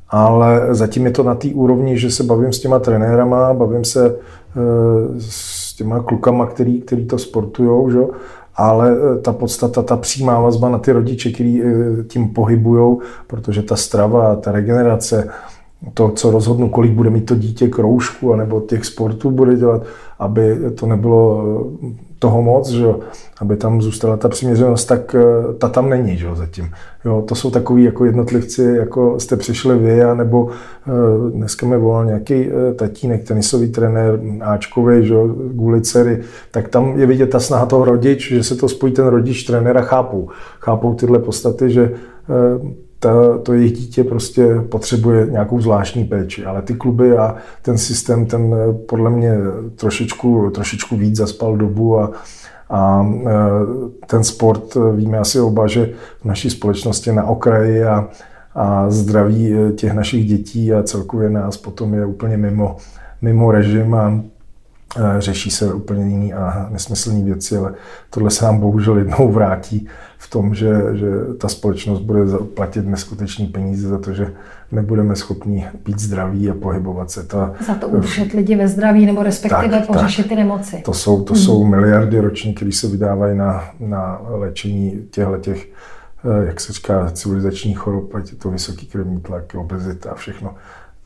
[0.09, 4.15] ale zatím je to na té úrovni, že se bavím s těma trenérama, bavím se
[5.19, 7.99] s těma klukama, který, který to sportujou, že?
[8.59, 13.63] Ale eh, ta podstata, ta přímá vazba na ty rodiče, kteří eh, tím pohybují, protože
[13.63, 15.29] ta strava, ta regenerace,
[15.93, 19.83] to, co rozhodnu, kolik bude mít to dítě kroužku, anebo těch sportů bude dělat,
[20.19, 21.43] aby to nebylo
[22.19, 22.85] toho moc, že
[23.41, 26.71] aby tam zůstala ta přiměřenost, tak eh, ta tam není že zatím.
[27.05, 30.51] Jo, to jsou takový jako jednotlivci, jako jste přišli vy, nebo uh,
[31.31, 37.05] dneska mi volal nějaký uh, tatínek, tenisový trenér Ačkový, že jo, Gulicery, tak tam je
[37.05, 40.29] vidět ta snaha toho rodič, že se to spojí ten rodič, trenéra chápou.
[40.59, 41.91] Chápou tyhle podstaty, že
[42.99, 48.25] ta, to jejich dítě prostě potřebuje nějakou zvláštní péči, ale ty kluby a ten systém,
[48.25, 48.55] ten
[48.89, 49.33] podle mě
[49.75, 52.11] trošičku, trošičku víc zaspal dobu a,
[52.69, 53.35] a e,
[54.05, 55.89] ten sport, víme asi oba, že
[56.21, 58.07] v naší společnosti na okraji a,
[58.55, 62.77] a zdraví těch našich dětí a celkově nás potom je úplně mimo,
[63.21, 64.21] mimo režim a
[65.19, 67.73] řeší se úplně jiný a nesmyslné věci, ale
[68.09, 72.21] tohle se nám bohužel jednou vrátí v tom, že, že ta společnost bude
[72.53, 74.33] platit neskutečný peníze za to, že
[74.71, 77.23] nebudeme schopni být zdraví a pohybovat se.
[77.23, 80.29] Ta, za to udržet lidi ve zdraví nebo respektive tak, pořešit tak.
[80.29, 80.81] ty nemoci.
[80.85, 81.43] To jsou, to hmm.
[81.43, 85.67] jsou miliardy ročně, které se vydávají na, na léčení těchto těch,
[86.25, 90.55] eh, jak se říká, civilizačních chorob, ať je to vysoký krevní tlak, obezita a všechno.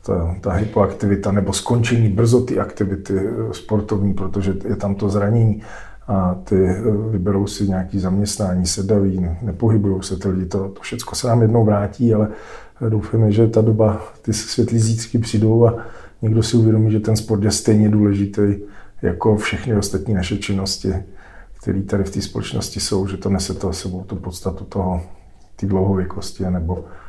[0.06, 5.62] Ta, ta hypoaktivita nebo skončení brzo ty aktivity eh, sportovní, protože je tam to zranění
[6.08, 11.14] a ty eh, vyberou si nějaký zaměstnání, sedaví, nepohybují se ty lidi, to, to všechno
[11.14, 12.28] se nám jednou vrátí, ale
[12.88, 15.76] doufáme, že ta doba, ty světlý zítřky přijdou a
[16.22, 18.42] někdo si uvědomí, že ten sport je stejně důležitý
[19.02, 20.94] jako všechny ostatní naše činnosti,
[21.62, 25.02] které tady v té společnosti jsou, že to nese to sebou tu podstatu toho,
[25.56, 27.03] ty dlouhověkosti, nebo eh,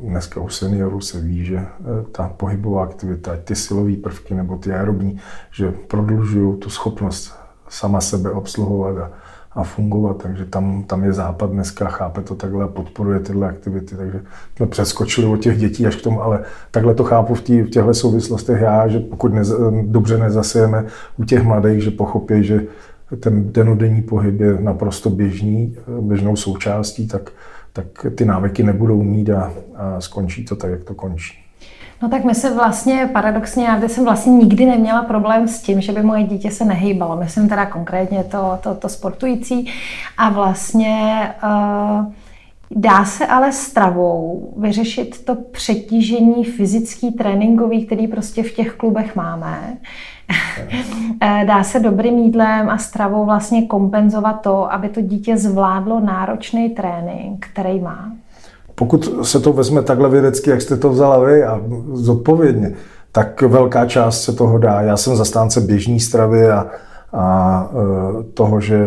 [0.00, 1.66] dneska u seniorů se ví, že eh,
[2.12, 5.20] ta pohybová aktivita, ty silové prvky nebo ty aerobní,
[5.52, 7.34] že prodlužují tu schopnost
[7.68, 9.10] sama sebe obsluhovat a,
[9.52, 10.22] a fungovat.
[10.22, 13.96] Takže tam, tam je Západ dneska, chápe to takhle a podporuje tyhle aktivity.
[13.96, 14.20] Takže
[14.56, 17.70] jsme přeskočili od těch dětí až k tomu, ale takhle to chápu v, tý, v
[17.70, 19.42] těchto souvislostech já, že pokud ne,
[19.82, 22.66] dobře nezasejeme u těch mladých, že pochopí, že
[23.20, 27.30] ten denodenní pohyb je naprosto běžný, běžnou součástí, tak,
[27.72, 31.38] tak ty návyky nebudou mít a, a skončí to tak, jak to končí.
[32.02, 35.92] No tak my se vlastně, paradoxně, já jsem vlastně nikdy neměla problém s tím, že
[35.92, 37.16] by moje dítě se nehýbalo.
[37.16, 39.72] Myslím teda konkrétně to, to, to sportující.
[40.18, 42.12] A vlastně uh,
[42.70, 49.76] dá se ale stravou vyřešit to přetížení fyzický, tréninkový, který prostě v těch klubech máme.
[51.22, 56.70] Eh, dá se dobrým jídlem a stravou vlastně kompenzovat to, aby to dítě zvládlo náročný
[56.70, 58.12] trénink, který má
[58.80, 61.60] pokud se to vezme takhle vědecky, jak jste to vzala vy a
[61.92, 62.72] zodpovědně,
[63.12, 64.80] tak velká část se toho dá.
[64.80, 66.66] Já jsem zastánce běžní stravy a,
[67.12, 68.86] a e, toho, že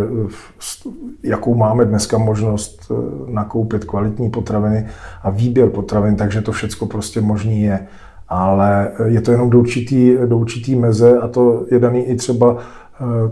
[1.23, 2.93] jakou máme dneska možnost e,
[3.31, 4.87] nakoupit kvalitní potraviny
[5.23, 7.87] a výběr potravin, takže to všechno prostě možný je.
[8.29, 12.57] Ale je to jenom do určitý, do určitý meze a to je daný i třeba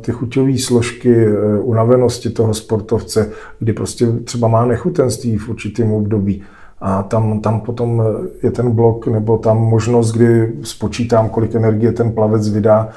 [0.02, 1.28] ty chuťové složky
[1.62, 6.44] unavenosti toho sportovce, kdy prostě třeba má nechutenství v určitém období.
[6.82, 8.04] A tam, tam potom
[8.44, 12.90] je ten blok, nebo tam možnost, kdy spočítám, kolik energie ten plavec vydá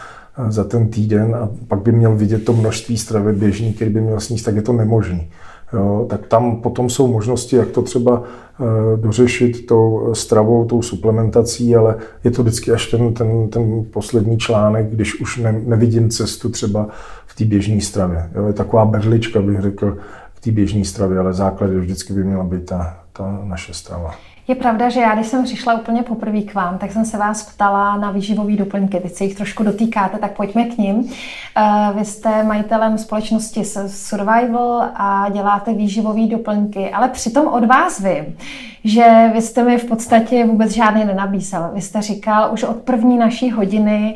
[0.48, 4.20] za ten týden a pak by měl vidět to množství stravy běžný, který by měl
[4.20, 5.28] sníst, tak je to nemožný.
[5.72, 11.76] Jo, tak tam potom jsou možnosti, jak to třeba e, dořešit tou stravou, tou suplementací,
[11.76, 16.48] ale je to vždycky až ten, ten, ten poslední článek, když už ne, nevidím cestu
[16.48, 16.88] třeba
[17.26, 18.30] v té běžné stravě.
[18.34, 19.96] Jo, je taková berlička, bych řekl,
[20.34, 24.14] k té běžné stravě, ale základ vždycky by měla být ta, ta naše strava.
[24.48, 27.42] Je pravda, že já, když jsem přišla úplně poprvé k vám, tak jsem se vás
[27.42, 29.00] ptala na výživové doplňky.
[29.00, 31.11] Teď se jich trošku dotýkáte, tak pojďme k ním.
[31.57, 38.37] Eh, vy jste majitelem společnosti Survival a děláte výživové doplňky, ale přitom od vás vím,
[38.85, 41.70] že vy jste mi v podstatě vůbec žádný nenabízel.
[41.74, 44.14] Vy jste říkal už od první naší hodiny,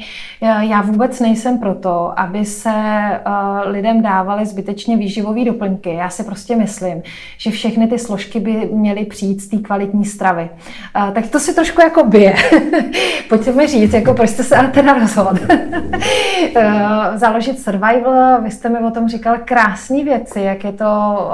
[0.61, 3.21] já vůbec nejsem proto, aby se eh,
[3.65, 5.95] lidem dávaly zbytečně výživové doplňky.
[5.95, 7.03] Já si prostě myslím,
[7.39, 10.51] že všechny ty složky by měly přijít z té kvalitní stravy.
[10.51, 12.35] Eh, tak to si trošku jako bije.
[13.29, 15.39] Pojďte mi říct, jako proč jste se ale teda rozhodl.
[17.15, 21.31] Založit survival, vy jste mi o tom říkal krásné věci, jak je to,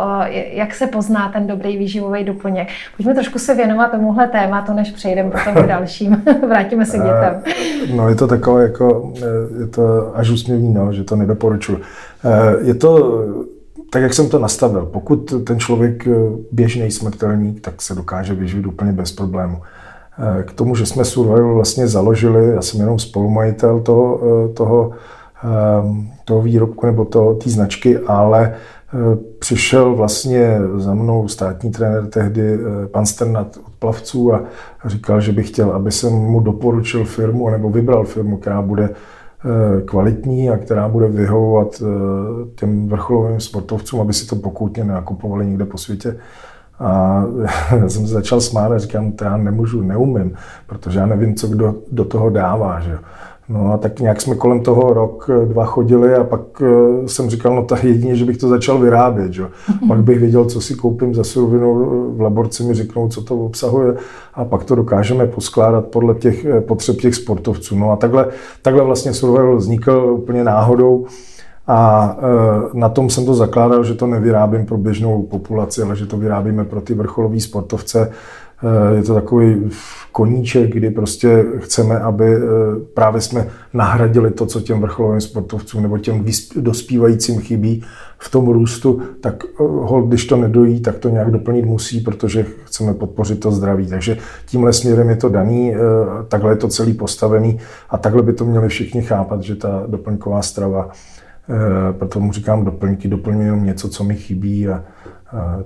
[0.52, 2.68] jak se pozná ten dobrý výživový doplněk.
[2.96, 6.22] Pojďme trošku se věnovat tomuhle tématu, než přejdeme potom k dalším.
[6.48, 7.42] Vrátíme se k dětem.
[7.46, 11.80] Eh, no je to takové jako, eh, je to až úsměvný, no, že to nedoporučuji.
[12.24, 13.22] Eh, je to
[13.94, 14.86] tak, jak jsem to nastavil.
[14.86, 16.08] Pokud ten člověk
[16.52, 19.62] běžný smrtelník, tak se dokáže vyživit úplně bez problému.
[20.44, 24.20] K tomu, že jsme Survival vlastně založili, já jsem jenom spolumajitel toho,
[24.54, 24.90] toho,
[26.24, 27.04] toho výrobku nebo
[27.34, 28.54] té značky, ale
[28.94, 34.44] Eh, přišel vlastně za mnou státní trenér tehdy, eh, pan Sternat od plavců a
[34.84, 38.94] říkal, že by chtěl, aby jsem mu doporučil firmu nebo vybral firmu, která bude eh,
[39.84, 41.82] kvalitní a která bude vyhovovat
[42.54, 46.16] těm vrcholovým sportovcům, aby si to pokoutně nenakupovali nikde po světě.
[46.78, 47.24] A
[47.70, 50.34] já jsem se začal smát a říkám, to já nemůžu, neumím,
[50.66, 52.80] protože já nevím, co kdo do toho dává.
[52.80, 52.98] Že?
[53.48, 57.30] No a tak nějak jsme kolem toho rok, eh, dva chodili a pak eh, jsem
[57.30, 59.32] říkal, no tak jedině, že bych to začal vyrábět.
[59.32, 59.44] Že?
[59.88, 61.74] Pak bych věděl, co si koupím za surovinu,
[62.16, 63.94] v laborci mi řeknou, co to obsahuje
[64.34, 67.78] a pak to dokážeme poskládat podle těch eh, potřeb těch sportovců.
[67.78, 68.26] No a takhle,
[68.62, 71.06] takhle vlastně survival vznikl úplně náhodou.
[71.66, 72.16] A
[72.72, 76.64] na tom jsem to zakládal, že to nevyrábím pro běžnou populaci, ale že to vyrábíme
[76.64, 78.43] pro ty vrcholové sportovce, Eh,
[78.96, 79.70] je to takový
[80.14, 82.40] koníček, kdy prostě chceme, aby eh,
[82.94, 86.24] právě jsme nahradili to, co těm vrcholovým sportovcům nebo těm
[86.56, 87.84] dospívajícím chybí
[88.18, 92.46] v tom růstu, tak eh, hol, když to nedojí, tak to nějak doplnit musí, protože
[92.64, 93.86] chceme podpořit to zdraví.
[93.86, 95.74] Takže tímhle směrem je to daný,
[96.28, 97.58] takhle je to celý postavený
[97.90, 100.90] a takhle by to měli všichni chápat, že ta doplňková strava,
[101.98, 104.84] proto mu říkám doplňky, doplňuji něco, co mi chybí a,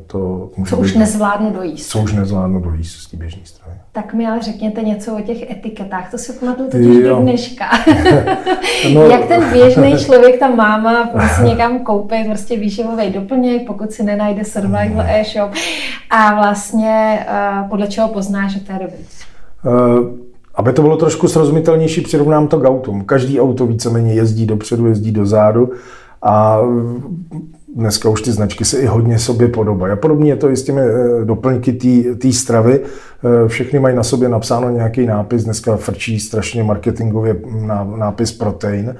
[0.07, 1.91] to může co být, už nezvládnu dojíst.
[1.91, 3.75] Co už nezvládnu dojíst z té běžné stravy.
[3.93, 7.65] Tak mi ale řekněte něco o těch etiketách, to si pamatuju totiž do dneška.
[8.95, 9.03] no.
[9.03, 14.45] Jak ten běžný člověk, ta máma, musí někam koupit prostě výživový doplněk, pokud si nenajde
[14.45, 15.51] survival e-shop
[16.11, 17.27] a vlastně
[17.63, 19.05] uh, podle čeho pozná, že to je dobrý.
[19.65, 23.05] Uh, aby to bylo trošku srozumitelnější, přirovnám to k autům.
[23.05, 25.73] Každý auto víceméně jezdí dopředu, jezdí dozadu
[26.23, 26.61] a
[27.77, 29.93] dneska už ty značky se i hodně sobě podobají.
[29.93, 31.73] A podobně je to i s těmi eh, doplňky
[32.19, 32.81] té stravy.
[32.81, 37.37] Eh, všechny mají na sobě napsáno nějaký nápis, dneska frčí strašně marketingově
[37.97, 38.95] nápis protein.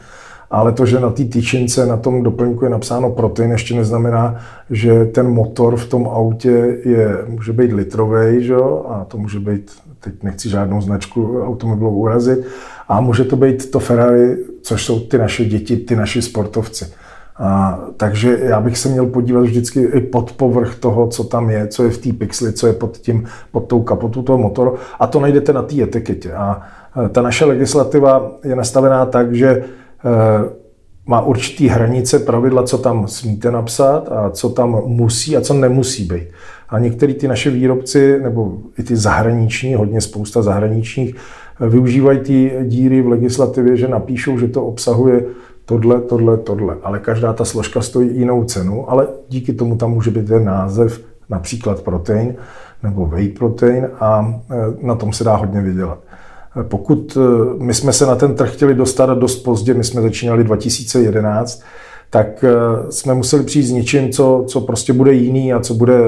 [0.51, 4.37] Ale to, že na té tyčince, na tom doplňku je napsáno protein, ještě neznamená,
[4.71, 8.55] že ten motor v tom autě je, může být litrový, že?
[8.89, 12.39] a to může být, teď nechci žádnou značku automobilovou urazit,
[12.89, 16.85] a může to být to Ferrari, což jsou ty naše děti, ty naši sportovci.
[17.39, 21.67] A, takže já bych se měl podívat vždycky i pod povrch toho, co tam je,
[21.67, 25.07] co je v té pixli, co je pod, tím, pod tou kapotou toho motoru a
[25.07, 26.33] to najdete na té etiketě.
[26.33, 26.63] A
[27.05, 29.65] e, ta naše legislativa je nastavená tak, že e,
[31.07, 36.05] má určitý hranice, pravidla, co tam smíte napsat a co tam musí a co nemusí
[36.05, 36.29] být.
[36.69, 41.17] A některý ty naše výrobci, nebo i ty zahraniční, hodně spousta zahraničních,
[41.61, 45.25] e, využívají ty díry v legislativě, že napíšou, že to obsahuje
[45.69, 46.77] tohle, tohle, tohle.
[46.83, 51.01] Ale každá ta složka stojí jinou cenu, ale díky tomu tam může být ten název,
[51.29, 52.35] například protein
[52.83, 55.99] nebo whey protein a e, na tom se dá hodně vydělat.
[56.61, 60.03] E, pokud e, my jsme se na ten trh chtěli dostat dost pozdě, my jsme
[60.03, 61.63] začínali 2011,
[62.11, 62.45] tak
[62.91, 65.99] jsme museli přijít s něčím, co, co prostě bude jiný a co bude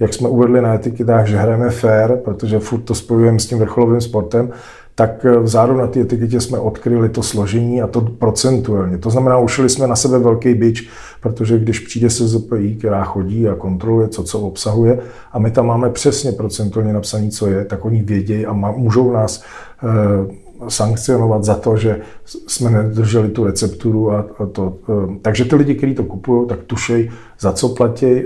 [0.00, 4.00] jak jsme uvedli na etiketách, že hrajeme fair, protože furt to spojujeme s tím vrcholovým
[4.00, 4.50] sportem,
[4.94, 8.98] tak eh, vzadu na té etiketě jsme odkryli to složení a to procentuálně.
[8.98, 10.88] To znamená, ušili jsme na sebe velký bič,
[11.20, 14.98] protože když přijde se ZPI, která chodí a kontroluje, co co obsahuje,
[15.32, 19.44] a my tam máme přesně procentuálně napsané, co je, tak oni vědějí a můžou nás
[19.82, 24.76] e, sankcionovat za to, že jsme nedrželi tu recepturu a, to.
[24.88, 28.22] E, takže ty lidi, kteří to kupují, tak tušej, za co platí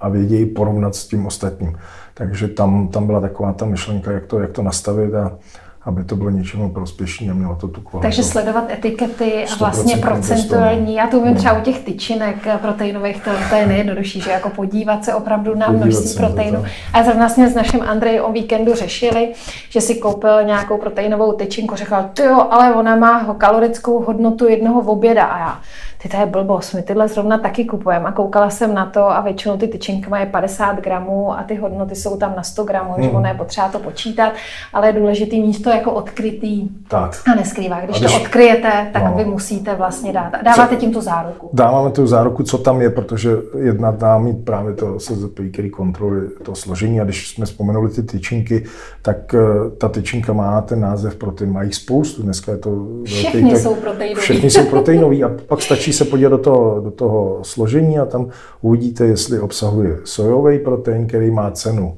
[0.00, 1.76] a vědějí porovnat s tím ostatním.
[2.14, 5.38] Takže tam, tam byla taková ta myšlenka, jak to, jak to nastavit a,
[5.86, 8.02] aby to bylo něčemu prospěšné a mělo to tu kvalitu.
[8.02, 10.94] Takže sledovat etikety a vlastně procentuální.
[10.94, 15.04] Já to umím třeba u těch tyčinek proteinových, to, to je nejjednodušší, že jako podívat
[15.04, 16.64] se opravdu na množství proteinu.
[16.92, 19.32] A zrovna jsme s naším Andrej o víkendu řešili,
[19.68, 24.80] že si koupil nějakou proteinovou tyčinku, řekl, ty jo, ale ona má kalorickou hodnotu jednoho
[24.80, 25.24] oběda.
[25.24, 25.58] A já,
[26.04, 28.04] ty to je blbost, my tyhle zrovna taky kupujeme.
[28.04, 31.94] A koukala jsem na to a většinou ty tyčinky mají 50 gramů a ty hodnoty
[31.94, 33.04] jsou tam na 100 gramů, hmm.
[33.04, 34.32] že ono je potřeba to počítat,
[34.72, 37.22] ale je důležitý místo jako odkrytý tak.
[37.32, 37.80] a neskrývá.
[37.80, 39.14] Když, když to odkryjete, tak no.
[39.16, 40.32] vy musíte vlastně dát.
[40.42, 41.50] Dáváte tím tu záruku.
[41.52, 46.28] Dáváme tu záruku, co tam je, protože jedna dá mít právě to SZP, který kontroluje
[46.42, 47.00] to složení.
[47.00, 48.64] A když jsme vzpomenuli ty tyčinky,
[49.02, 52.22] tak eh, ta tyčinka má ten název protein, jich spoustu.
[52.22, 54.20] Dneska je to Všechny velký, jsou proteinový.
[54.20, 58.28] Všechny jsou proteinový a pak stačí se podívat do toho, do toho složení a tam
[58.60, 61.96] uvidíte, jestli obsahuje sojový protein, který má cenu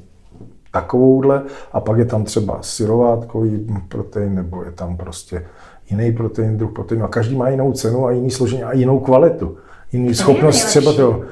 [0.73, 5.47] takovouhle a pak je tam třeba syrovátkový protein nebo je tam prostě
[5.91, 9.57] jiný protein, druh proteinu a každý má jinou cenu a jiný složení a jinou kvalitu.
[9.93, 11.23] Jiný schopnost třeba to,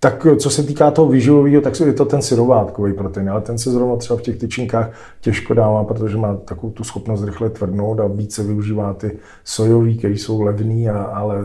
[0.00, 3.70] tak co se týká toho výživového, tak je to ten syrovátkový protein, ale ten se
[3.70, 8.06] zrovna třeba v těch tyčinkách těžko dává, protože má takovou tu schopnost rychle tvrdnout a
[8.06, 11.36] více využívá ty sojový, které jsou levný, a, ale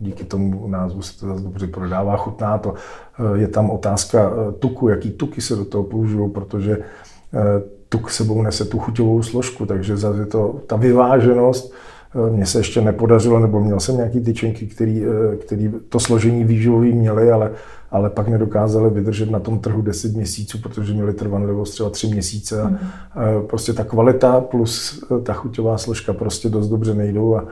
[0.00, 2.74] díky tomu názvu se to zase dobře prodává, chutná to.
[2.74, 6.78] Eh, je tam otázka eh, tuku, jaký tuky se do toho použijou, protože
[7.34, 11.72] eh, tuk sebou nese tu chuťovou složku, takže zase to, ta vyváženost,
[12.30, 15.04] mně se ještě nepodařilo, nebo měl jsem nějaký tyčinky, který,
[15.40, 17.50] který to složení výživový měly, ale,
[17.90, 22.62] ale pak nedokázali vydržet na tom trhu 10 měsíců, protože měli trvanlivost třeba 3 měsíce.
[22.62, 22.78] A, mm.
[23.46, 27.44] prostě ta kvalita plus ta chuťová složka prostě dost dobře nejdou a,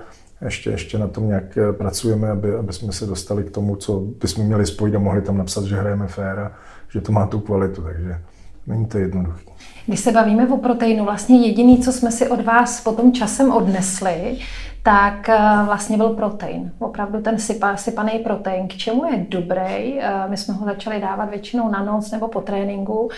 [0.45, 4.01] ještě, ještě na tom nějak eh, pracujeme, aby, aby jsme se dostali k tomu, co
[4.01, 6.53] bychom měli spojit a mohli tam napsat, že hrajeme fér a
[6.89, 8.21] že to má tu kvalitu, takže
[8.67, 9.45] není to jednoduché.
[9.87, 14.39] Když se bavíme o proteinu, vlastně jediný, co jsme si od vás potom časem odnesli,
[14.83, 16.73] tak eh, vlastně byl protein.
[16.79, 18.69] Opravdu ten sypa, sypaný protein.
[18.69, 20.01] K čemu je dobrý?
[20.01, 23.11] Eh, my jsme ho začali dávat většinou na noc nebo po tréninku.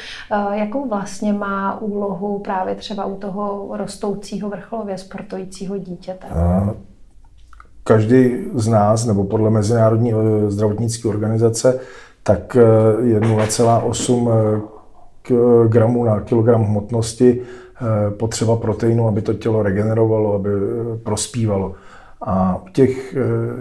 [0.52, 6.26] Jakou vlastně má úlohu právě třeba u toho rostoucího vrcholově sportujícího dítěte?
[6.26, 6.74] A
[7.86, 11.80] každý z nás, nebo podle Mezinárodní eh, zdravotnické organizace,
[12.22, 14.62] tak eh, je 0,8
[15.30, 17.40] eh, gramů na kilogram hmotnosti
[18.16, 20.48] potřeba proteinu, aby to tělo regenerovalo, aby
[21.02, 21.74] prospívalo.
[22.26, 23.16] A těch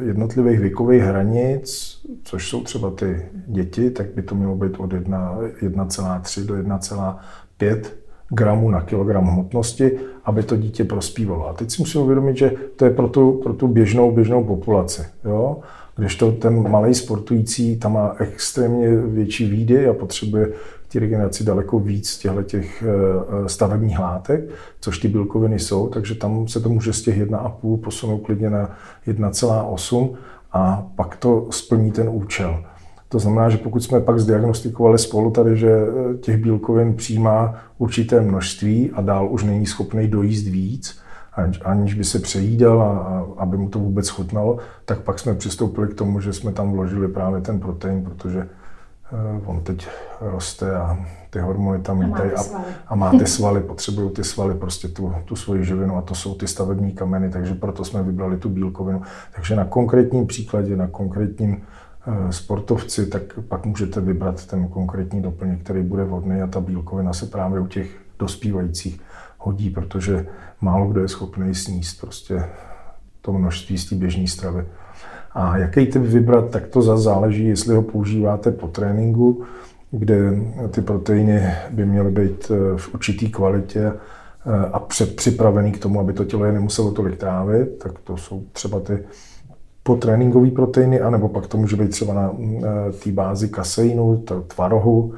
[0.06, 6.46] jednotlivých věkových hranic, což jsou třeba ty děti, tak by to mělo být od 1,3
[6.46, 7.82] do 1,5
[8.30, 9.92] gramů na kilogram hmotnosti,
[10.26, 11.48] aby to dítě prospívalo.
[11.50, 15.02] A teď si musím uvědomit, že to je pro tu, pro tu běžnou, běžnou populaci.
[15.26, 15.58] Jo?
[15.96, 20.52] Když to ten malý sportující tam má extrémně větší výdy a potřebuje
[20.88, 26.16] ty regeneraci daleko víc těchto těch eh, eh, stavebních látek, což ty bílkoviny jsou, takže
[26.16, 28.76] tam se to může z těch 1,5 posunout klidně na
[29.08, 30.16] 1,8
[30.52, 32.64] a pak to splní ten účel.
[33.10, 38.22] To znamená, že pokud jsme pak zdiagnostikovali spolu tady, že eh, těch bílkovin přijímá určité
[38.22, 41.00] množství a dál už není schopný dojíst víc,
[41.66, 45.94] aniž by se přejídal a, aby mu to vůbec chutnalo, tak pak jsme přistoupili k
[45.94, 48.40] tomu, že jsme tam vložili právě ten protein, protože
[49.14, 49.88] eh, on teď
[50.22, 50.98] roste a
[51.30, 52.42] ty hormony tam lítají a,
[52.88, 56.36] a má ty svaly, potřebují ty svaly prostě tu, tu svoji živinu a to jsou
[56.36, 59.02] ty stavební kameny, takže proto jsme vybrali tu bílkovinu.
[59.36, 61.62] Takže na konkrétním příkladě, na konkrétním
[62.30, 67.26] sportovci, tak pak můžete vybrat ten konkrétní doplněk, který bude vhodný a ta bílkovina se
[67.26, 67.90] právě u těch
[68.20, 69.02] dospívajících
[69.38, 70.28] hodí, protože
[70.62, 72.44] málo kdo je schopný sníst prostě
[73.22, 74.66] to množství z té běžné stravy.
[75.34, 79.44] A jaký typ vybrat, tak to zase záleží, jestli ho používáte po tréninku,
[79.92, 80.34] kde
[80.72, 86.14] ty proteiny by měly být eh, v určité kvalitě eh, a předpřipravený k tomu, aby
[86.14, 89.00] to tělo je nemuselo tolik trávit, tak to jsou třeba ty
[89.88, 95.14] po tréninkové proteiny, anebo pak to může být třeba na eh, té bázi kaseinu, tvarohu,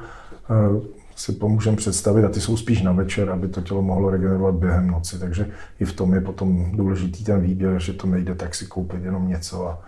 [0.50, 4.54] eh, si pomůžeme představit a ty jsou spíš na večer, aby to tělo mohlo regenerovat
[4.54, 5.18] během noci.
[5.18, 5.46] Takže
[5.80, 9.28] i v tom je potom důležitý ten výběr, že to nejde tak si koupit jenom
[9.28, 9.78] něco a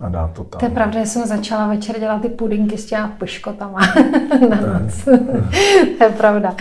[0.00, 0.58] a dát to tam.
[0.58, 3.78] To je pravda, že jsem začala večer dělat ty pudinky s těma piškotama
[4.50, 5.04] na noc.
[5.98, 6.56] to je pravda.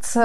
[0.00, 0.20] Co,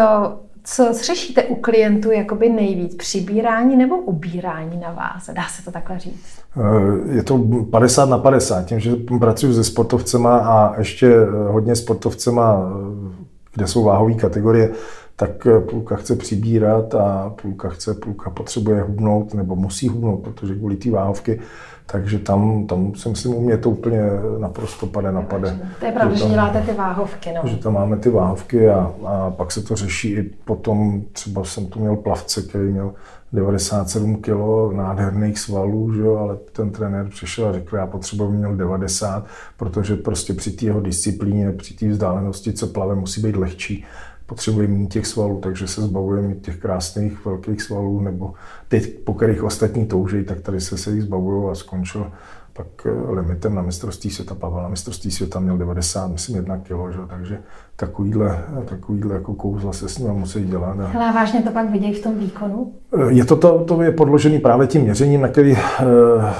[0.64, 2.96] co řešíte u klientů jakoby nejvíc?
[2.96, 5.30] Přibírání nebo ubírání na vás?
[5.34, 6.40] Dá se to takhle říct?
[6.58, 7.40] Eh, je to
[7.72, 8.66] 50 na 50.
[8.66, 11.16] Tím, že pracuji se sportovcema a ještě
[11.48, 14.72] hodně sportovcema, eh, kde jsou váhové kategorie,
[15.16, 20.76] tak půlka chce přibírat a půlka chce, půlka potřebuje hubnout nebo musí hubnout, protože kvůli
[20.76, 21.40] té váhovky
[21.86, 24.02] takže tam, tam si myslím, u mě to úplně
[24.38, 25.60] naprosto pade na pade.
[25.80, 27.30] To je pravda, že, že děláte ty váhovky.
[27.36, 27.50] No.
[27.50, 31.66] Že tam máme ty váhovky a, a pak se to řeší i potom, třeba jsem
[31.66, 32.94] tu měl plavce, který měl
[33.34, 38.56] 97 kg nádherných svalů, že jo, ale ten trenér přišel a řekl, já potřebuji měl
[38.56, 39.26] 90,
[39.58, 43.86] protože prostě při té jeho disciplíně, při té vzdálenosti, co plave, musí být lehčí
[44.26, 48.34] potřebuje mít těch svalů, takže se zbavujeme těch krásných velkých svalů, nebo
[48.68, 52.12] teď, po kterých ostatní touží, tak tady se se jich zbavují a skončil
[52.54, 54.36] pak eh, limitem na mistrovství světa.
[54.36, 57.00] Pavel na mistrovství světa měl 90, myslím, 1 kilo, že?
[57.08, 57.42] takže
[57.76, 60.80] takovýhle, takovýhle jako kouzla se s ním musí dělat.
[60.80, 60.92] A...
[60.96, 62.74] Ale vážně to pak vidějí v tom výkonu?
[62.98, 65.56] Eh, je to, to, to je podložený právě tím měřením, na který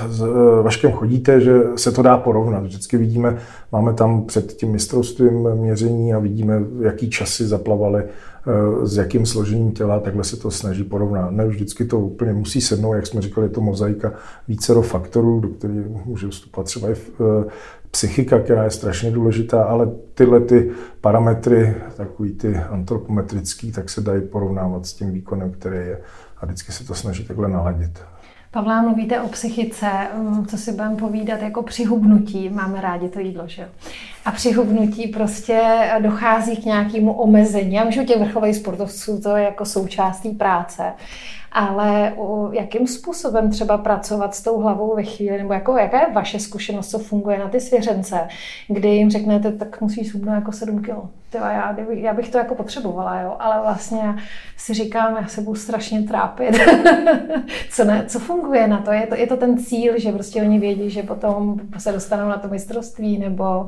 [0.08, 0.24] s
[0.64, 2.64] Vaškem chodíte, že se to dá porovnat.
[2.64, 3.38] Vždycky vidíme,
[3.72, 8.04] máme tam před tím mistrovstvím měření a vidíme, jaký časy zaplavali
[8.48, 11.32] Eh, s jakým složením těla, takhle se to snaží porovnat.
[11.32, 14.14] Ne vždycky to úplně musí sednout, jak jsme říkali, je to mozaika
[14.48, 17.46] vícero faktorů, do kterých může vstupovat třeba i eh,
[17.94, 20.72] psychika, která je strašně důležitá, ale tyhle ty
[21.02, 26.02] parametry, takový ty antropometrický, tak se dají porovnávat s tím výkonem, který je
[26.38, 28.00] a vždycky se to snaží takhle naladit.
[28.52, 29.88] Pavla, mluvíte o psychice,
[30.18, 33.70] mm, co si budeme povídat jako při hubnutí, máme rádi to jídlo, že?
[34.26, 35.62] A při hubnutí prostě
[36.02, 37.74] dochází k nějakému omezení.
[37.74, 40.84] Já myslím, že těch vrcholových sportovců to je jako součástí práce
[41.54, 42.14] ale
[42.52, 46.90] jakým způsobem třeba pracovat s tou hlavou ve chvíli, nebo jako, jaká je vaše zkušenost,
[46.90, 48.28] co funguje na ty svěřence,
[48.68, 50.96] kdy jim řeknete, tak musíš subnout jako 7 kg.
[51.34, 53.36] Já, já bych to jako potřebovala, jo?
[53.40, 54.16] ale vlastně
[54.58, 56.60] si říkám, já se budu strašně trápit.
[57.72, 58.92] co, ne, co funguje na to?
[58.92, 59.16] Je, to?
[59.16, 63.18] je to ten cíl, že prostě oni vědí, že potom se dostanou na to mistrovství,
[63.18, 63.68] nebo...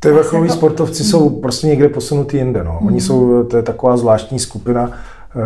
[0.00, 0.54] Ty vrcholoví to...
[0.54, 2.64] sportovci jsou prostě někde posunutí jinde.
[2.64, 2.80] No.
[2.86, 4.92] Oni jsou, to je taková zvláštní skupina,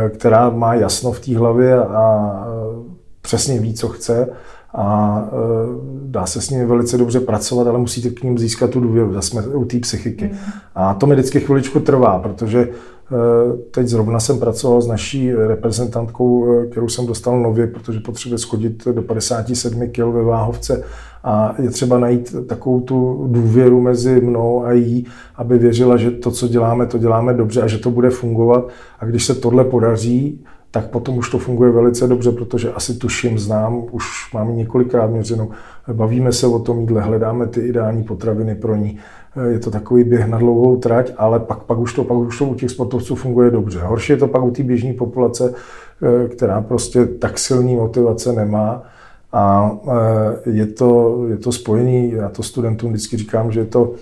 [0.09, 4.29] která má jasno v té hlavě a eh, přesně ví, co chce
[4.75, 5.33] a eh,
[6.03, 9.13] dá se s nimi velice dobře pracovat, ale musíte k ním získat tu důvěru.
[9.13, 10.25] Zase jsme u té psychiky.
[10.25, 10.39] Mm.
[10.75, 12.69] A to mi vždycky chviličku trvá, protože
[13.71, 19.03] teď zrovna jsem pracoval s naší reprezentantkou, kterou jsem dostal nově, protože potřebuje schodit do
[19.03, 20.85] 57 kg ve váhovce
[21.25, 25.07] a je třeba najít takovou tu důvěru mezi mnou a jí,
[25.37, 28.69] aby věřila, že to, co děláme, to děláme dobře a že to bude fungovat.
[28.99, 33.39] A když se tohle podaří, tak potom už to funguje velice dobře, protože asi tuším,
[33.39, 34.05] znám, už
[34.35, 35.51] máme několikrát měřenou,
[35.93, 38.99] bavíme se o tom jídle, hledáme ty ideální potraviny pro ní.
[39.51, 42.45] Je to takový běh na dlouhou trať, ale pak, pak, už to, pak už to
[42.45, 43.81] u těch sportovců funguje dobře.
[43.81, 45.55] Horší je to pak u té běžné populace,
[46.29, 48.83] která prostě tak silný motivace nemá,
[49.33, 49.77] a
[50.47, 53.93] e, je to, je to spojený, já to studentům vždycky říkám, že je to,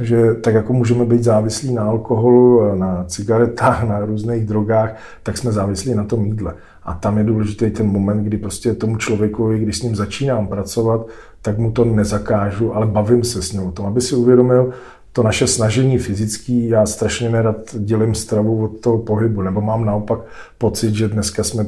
[0.00, 5.52] že tak jako můžeme být závislí na alkoholu, na cigaretách, na různých drogách, tak jsme
[5.52, 6.54] závislí na tom jídle.
[6.82, 11.06] A tam je důležitý ten moment, kdy prostě tomu člověku, když s ním začínám pracovat,
[11.46, 14.72] tak mu to nezakážu, ale bavím se s ním o tom, aby si uvědomil,
[15.12, 20.18] to naše snažení fyzický, já strašně nerad dělím stravu od toho pohybu, nebo mám naopak
[20.58, 21.66] pocit, že dneska jsme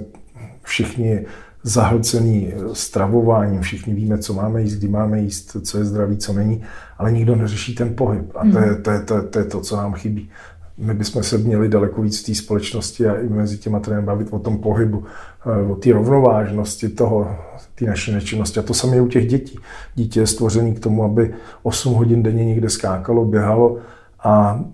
[0.62, 1.26] všichni
[1.62, 6.62] zahlcený stravováním, všichni víme, co máme jíst, kdy máme jíst, co je zdraví, co není,
[6.99, 8.37] ale nikdo neřeší ten pohyb.
[8.37, 10.31] A to je to, je, to, je, to, je to co nám chybí.
[10.79, 14.29] My bychom se měli daleko víc v té společnosti a i mezi těma trenéry bavit
[14.31, 15.05] o tom pohybu,
[15.47, 17.37] eh, o té rovnovážnosti toho,
[17.74, 18.61] té naší nečinnosti.
[18.61, 19.59] A to samé u těch dětí.
[19.95, 23.79] Dítě je stvořený k tomu, aby 8 hodin denně někde skákalo, běhalo
[24.24, 24.64] a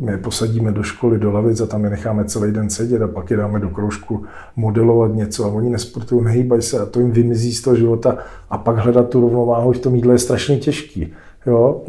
[0.00, 3.08] my je posadíme do školy, do lavic a tam je necháme celý den sedět a
[3.08, 4.24] pak je dáme do kroužku
[4.56, 8.18] modelovat něco a oni nesportují, nehýbají se a to jim vymizí z toho života
[8.50, 11.12] a pak hledat tu rovnováhu v tom jídle je strašně těžký.
[11.46, 11.82] Jo?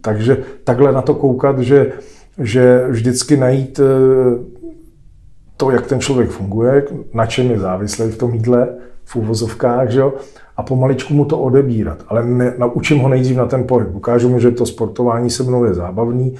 [0.00, 1.92] Takže takhle na to koukat, že,
[2.38, 3.84] že vždycky najít eh,
[5.56, 8.68] to, jak ten člověk funguje, na čem je závislý v tom jídle,
[9.04, 10.12] v úvozovkách, že jo?
[10.58, 12.04] a pomaličku mu to odebírat.
[12.08, 13.94] Ale ne, naučím ho nejdřív na ten pohyb.
[13.94, 16.34] Ukážu mu, že to sportování se mnou je zábavný,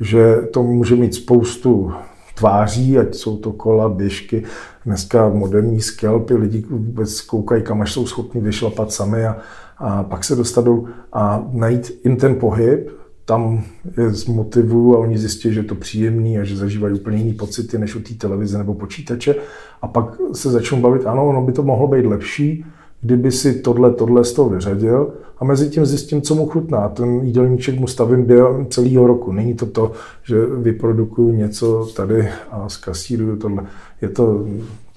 [0.00, 1.92] že to může mít spoustu
[2.34, 4.42] tváří, ať jsou to kola, běžky,
[4.86, 9.36] dneska moderní skelpy, lidi vůbec koukají, kam až jsou schopni vyšlapat sami a,
[9.78, 12.88] a pak se dostat dolů a najít jim ten pohyb,
[13.24, 13.62] tam
[13.96, 17.78] je zmotivuju a oni zjistí, že je to příjemný a že zažívají úplně jiný pocity
[17.78, 19.34] než u té televize nebo počítače
[19.82, 22.64] a pak se začnou bavit, ano, ono by to mohlo být lepší,
[23.00, 26.88] kdyby si tohle, tohle z toho vyřadil a mezi tím zjistím, co mu chutná.
[26.88, 29.32] Ten jídelníček mu stavím během celého roku.
[29.32, 29.92] Není to to,
[30.22, 33.66] že vyprodukuju něco tady a zkasíruju tohle.
[34.02, 34.46] Je to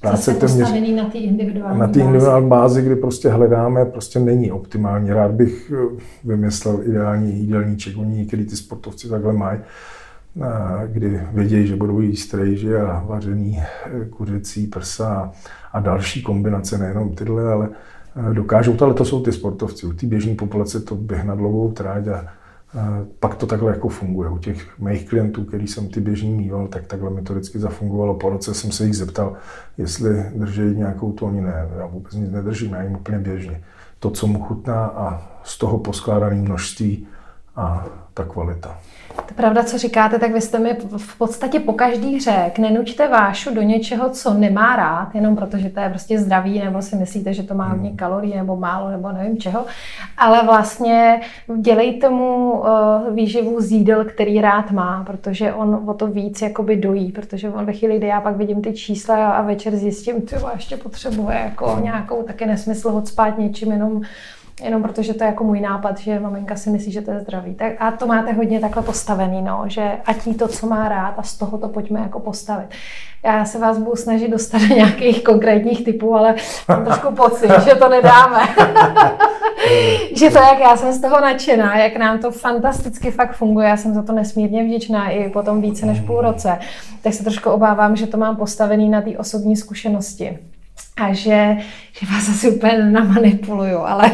[0.10, 5.10] práce téměř na té individuální na individuální bázi, kdy prostě hledáme, prostě není optimální.
[5.10, 7.98] Rád bych eh, vymyslel ideální jídelníček.
[7.98, 9.60] Oni některý ty sportovci takhle mají
[10.88, 15.32] kdy vědějí, že budou jíst rejži a vařený eh, kuřecí prsa
[15.74, 17.70] a další kombinace, nejenom tyhle, ale
[18.30, 19.86] eh, dokážou to, ale to jsou ty sportovci.
[19.86, 22.26] U té běžné populace to běh na dlouhou tráť a,
[23.20, 24.30] pak to takhle jako funguje.
[24.30, 28.14] U těch mých klientů, který jsem ty běžní mýval, tak takhle metodicky zafungovalo.
[28.14, 29.34] Po roce jsem se jich zeptal,
[29.78, 33.64] jestli drží nějakou tu, oni ne, já vůbec nic nedržím, já jim úplně běžně.
[34.00, 37.08] To, co mu chutná a z toho poskládané množství
[37.56, 38.80] a ta kvalita.
[39.16, 43.56] To pravda, co říkáte, tak vy jste mi v podstatě po každý řek, nenučte vášu
[43.56, 47.44] do něčeho, co nemá rád, jenom protože to je prostě zdravý, nebo si myslíte, že
[47.44, 47.98] to má hodně hmm.
[47.98, 49.66] kalorií, nebo málo, nebo nevím čeho,
[50.18, 51.22] ale vlastně
[51.58, 52.66] dělejte mu uh,
[53.16, 57.66] výživu z jídel, který rád má, protože on o to víc jakoby dojí, protože on
[57.66, 61.80] ve chvíli, kdy já pak vidím ty čísla a večer zjistím, ty ještě potřebuje jako
[61.84, 64.02] nějakou taky nesmysl hodspát něčím jenom
[64.64, 67.56] jenom protože to je jako můj nápad, že maminka si myslí, že to je zdravý.
[67.56, 71.14] Tak, a to máte hodně takhle postavený, no, že ať jí to, co má rád
[71.18, 72.68] a z toho to pojďme jako postavit.
[73.24, 76.36] Já se vás budu snažit dostat do nějakých konkrétních typů, ale
[76.68, 78.40] mám trošku pocit, že to nedáme.
[80.16, 83.78] že to, jak já jsem z toho nadšená, jak nám to fantasticky fakt funguje, já
[83.78, 86.60] jsem za to nesmírně vděčná i po tom více než půl roce,
[87.02, 90.40] tak se trošku obávám, že to mám postavený na té osobní zkušenosti
[90.98, 91.58] a že,
[91.92, 94.12] že vás asi úplně namanipuluju, ale,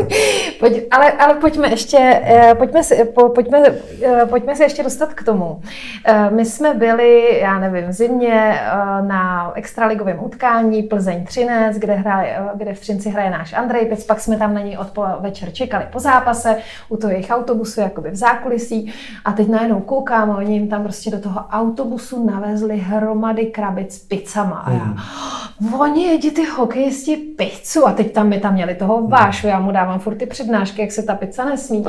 [0.60, 3.62] pojď, ale, ale pojďme ještě, eh, pojďme si, po, pojďme,
[4.02, 5.60] eh, pojďme se ještě dostat k tomu.
[6.04, 8.60] Eh, my jsme byli, já nevím, v zimě
[9.00, 14.20] na extraligovém utkání Plzeň 13, kde, hraje, kde v Třinci hraje náš Andrej Pec, pak
[14.20, 16.56] jsme tam na něj od večer čekali po zápase,
[16.88, 18.92] u toho jejich autobusu, jakoby v zákulisí
[19.24, 23.94] a teď najednou koukám a oni jim tam prostě do toho autobusu navezli hromady krabic
[23.94, 25.74] s pizzama a já, mm.
[25.74, 29.10] oni jedí ty hokejisti pizzu a teď tam my tam měli toho hmm.
[29.10, 31.84] vášu, já mu dávám furt ty přednášky, jak se ta pizza nesmí.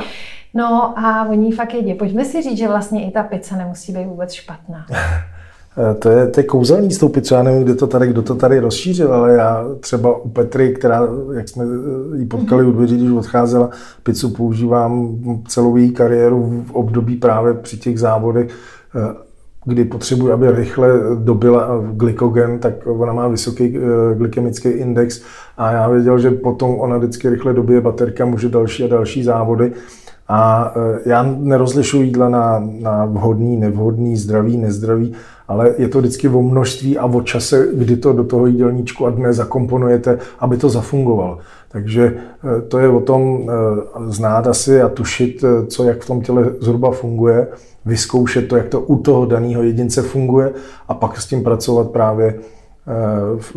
[0.54, 1.94] No a oni fakt jedí.
[1.94, 4.86] Pojďme si říct, že vlastně i ta pizza nemusí být vůbec špatná.
[5.98, 8.34] To je, to je kouzelný s tou pizzou, já nevím, kdo to, tady, kdo to
[8.34, 11.64] tady rozšířil, ale já třeba u Petry, která, jak jsme
[12.16, 13.70] ji potkali u dveří, když odcházela,
[14.02, 15.18] pizzu používám
[15.48, 18.50] celou její kariéru v období právě při těch závodech
[19.64, 25.22] kdy potřebuje, aby rychle dobila glykogen, tak ona má vysoký eh, glykemický index
[25.56, 29.72] a já věděl, že potom ona vždycky rychle dobije baterka, může další a další závody.
[30.32, 35.12] A eh, já nerozlišuji jídla na, na vhodný, nevhodný, zdravý, nezdravý,
[35.48, 39.10] ale je to vždycky o množství a o čase, kdy to do toho jídelníčku a
[39.10, 41.38] dne zakomponujete, aby to zafungovalo.
[41.68, 43.50] Takže eh, to je o tom
[44.06, 47.48] znát asi a tušit, co jak v tom těle zhruba funguje
[47.84, 50.52] vyzkoušet to, jak to u toho daného jedince funguje
[50.88, 52.34] a pak s tím pracovat právě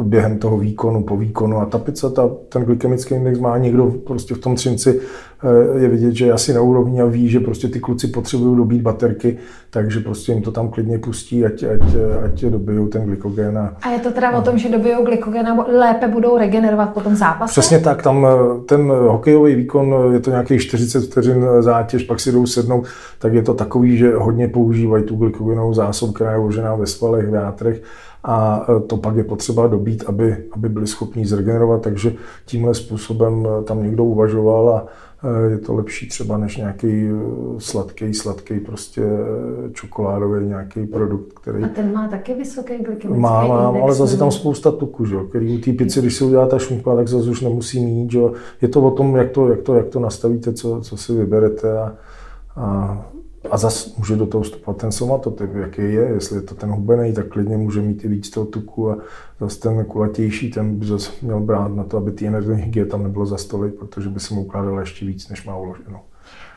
[0.04, 1.58] během toho výkonu, po výkonu.
[1.58, 5.02] A ta pizza, ta, ten glykemický index má někdo prostě v tom třinci,
[5.44, 8.58] eh, je vidět, že je asi na úrovni a ví, že prostě ty kluci potřebují
[8.58, 9.38] dobít baterky,
[9.70, 11.82] takže prostě jim to tam klidně pustí, ať, ať,
[12.26, 13.58] ať dobijou ten glykogen.
[13.58, 14.38] A, a je to teda a...
[14.38, 17.52] o tom, že dobijou glykogen a lépe budou regenerovat po tom zápase?
[17.52, 22.32] Přesně tak, tam eh, ten hokejový výkon, je to nějakých 40 vteřin zátěž, pak si
[22.32, 22.86] jdou sednout,
[23.20, 27.30] tak je to takový, že hodně používají tu glykogenovou zásobu, která je uložená ve svalech,
[27.30, 27.82] v játrech
[28.24, 32.14] a e, to pak je potřeba dobít, aby, aby byli schopni zregenerovat, takže
[32.46, 34.86] tímhle způsobem e, tam někdo uvažoval a
[35.24, 37.10] e, je to lepší třeba než nějaký
[37.58, 39.02] sladký, sladký prostě
[39.74, 41.64] čokoládový nějaký produkt, který...
[41.64, 45.16] A ten má taky vysoký glykemický Má, má, ale zase tam spousta tuku, že?
[45.30, 48.12] který u té pici, když si udělá ta šumpa, tak zase už nemusí mít.
[48.12, 48.20] Že?
[48.62, 51.80] Je to o tom, jak to, jak to, jak to nastavíte, co, co si vyberete
[51.80, 51.96] a,
[52.56, 53.02] a
[53.52, 57.14] a zase může do toho vstupovat ten somatotyp, jaký je, jestli je to ten hubený,
[57.14, 58.98] tak klidně může mít i víc toho tuku a
[59.40, 63.26] zase ten kulatější, ten by zase měl brát na to, aby ty energie tam nebylo
[63.26, 66.02] za stoly, protože by se mu ukládalo ještě víc, než má uloženo.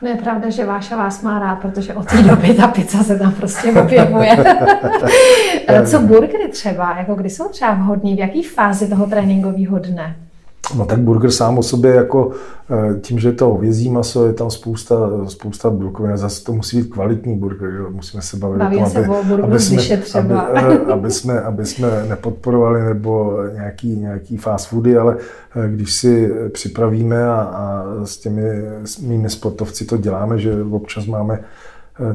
[0.01, 3.19] No je pravda, že Váša vás má rád, protože od té doby ta pizza se
[3.19, 4.37] tam prostě objevuje.
[5.85, 10.26] Co burgery třeba, jako kdy jsou třeba vhodný, v jaký fázi toho tréninkového dne?
[10.75, 12.31] No tak burger sám o sobě jako
[12.69, 14.95] eh, tím, že je to hovězí maso, je tam spousta,
[15.27, 16.17] spousta bílkovin.
[16.17, 17.89] Zase to musí být kvalitní burger, jo.
[17.91, 20.39] musíme se bavit Baví o tom, aby, aby, jsme, třeba.
[20.39, 25.17] Aby, eh, aby, jsme, aby jsme nepodporovali nebo nějaký, nějaký fast foody, ale
[25.55, 31.05] eh, když si připravíme a, a s těmi s mými sportovci to děláme, že občas
[31.05, 31.39] máme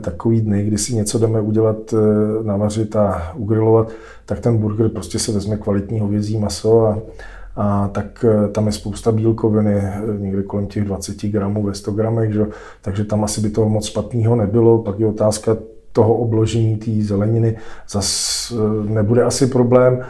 [0.00, 1.94] takový dny, kdy si něco jdeme udělat,
[2.42, 3.88] navařit a ugrilovat,
[4.26, 6.98] tak ten burger prostě se vezme kvalitní hovězí maso a
[7.56, 9.82] a tak tam je spousta bílkoviny,
[10.18, 12.46] někde kolem těch 20 gramů ve 100 gramech, že?
[12.82, 14.78] takže tam asi by toho moc špatného nebylo.
[14.78, 15.56] Pak je otázka
[15.92, 17.56] toho obložení té zeleniny,
[17.90, 18.52] zas
[18.88, 20.00] nebude asi problém.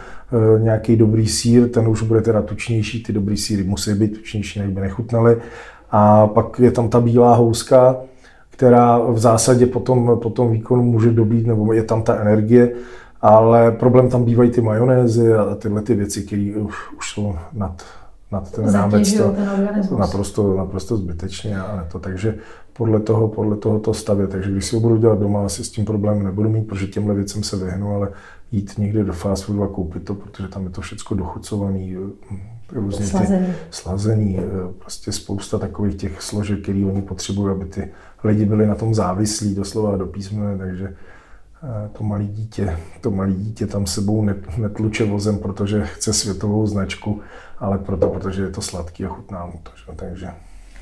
[0.59, 4.75] Nějaký dobrý sír, ten už bude teda tučnější, ty dobrý síry musí být tučnější, jinak
[4.75, 5.37] by nechutnaly.
[5.91, 7.97] A pak je tam ta bílá houska,
[8.51, 12.73] která v zásadě potom, potom výkonu může dobít, nebo je tam ta energie,
[13.23, 17.83] ale problém tam bývají ty majonézy a tyhle ty věci, které už, už jsou nad,
[18.33, 19.35] nad ten rámec to
[19.99, 21.99] naprosto, naprosto zbytečně a to.
[21.99, 22.39] Takže
[22.73, 24.31] podle toho, podle toho to stavět.
[24.31, 27.15] Takže když si ho budu dělat doma, asi s tím problém nebudu mít, protože těmhle
[27.15, 28.09] věcem se vyhnu, ale
[28.53, 31.97] jít někde do fast foodu a koupit to, protože tam je to všechno dochucovaný,
[32.73, 33.47] různě slazený.
[33.47, 34.43] Ty, slazený, eh,
[34.79, 37.89] prostě spousta takových těch složek, které oni potřebují, aby ty
[38.25, 40.95] lidi byli na tom závislí, doslova do písmene, takže
[41.93, 47.21] to malé dítě, to malé dítě tam sebou netluče vozem, protože chce světovou značku,
[47.59, 49.71] ale proto, protože je to sladký a chutná mu to.
[49.77, 49.97] Že?
[49.97, 50.31] Takže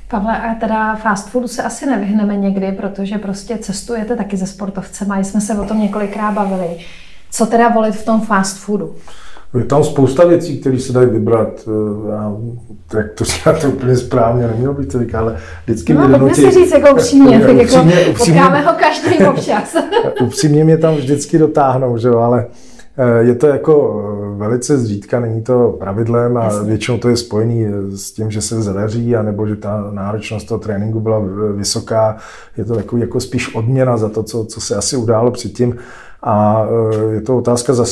[0.08, 5.12] Pavle, a teda fast foodu se asi nevyhneme někdy, protože prostě cestujete taky ze sportovcem
[5.12, 6.78] a jsme se o tom několikrát bavili.
[7.30, 8.96] Co teda volit v tom fast foodu?
[9.54, 11.68] Je tam spousta věcí, které se dají vybrat.
[11.68, 12.32] Eh, já,
[12.96, 16.34] jak to říká, to úplně správně, nemělo být to říká, ale vždycky no, mě donutí...
[16.34, 19.76] si říct jako upřímně, tak jako upřímně, potkáme ho každý občas.
[20.22, 22.46] upřímně mě tam vždycky dotáhnou, že jo, ale
[22.96, 24.02] eh, je to jako
[24.34, 26.68] eh, velice zřídka, není to pravidlem a Jasně.
[26.68, 31.00] většinou to je spojený s tím, že se zadaří, anebo že ta náročnost toho tréninku
[31.00, 31.22] byla
[31.56, 32.16] vysoká.
[32.56, 35.76] Je to takový jako spíš odměna za to, co, co se asi událo předtím.
[36.22, 37.84] A e, je to otázka za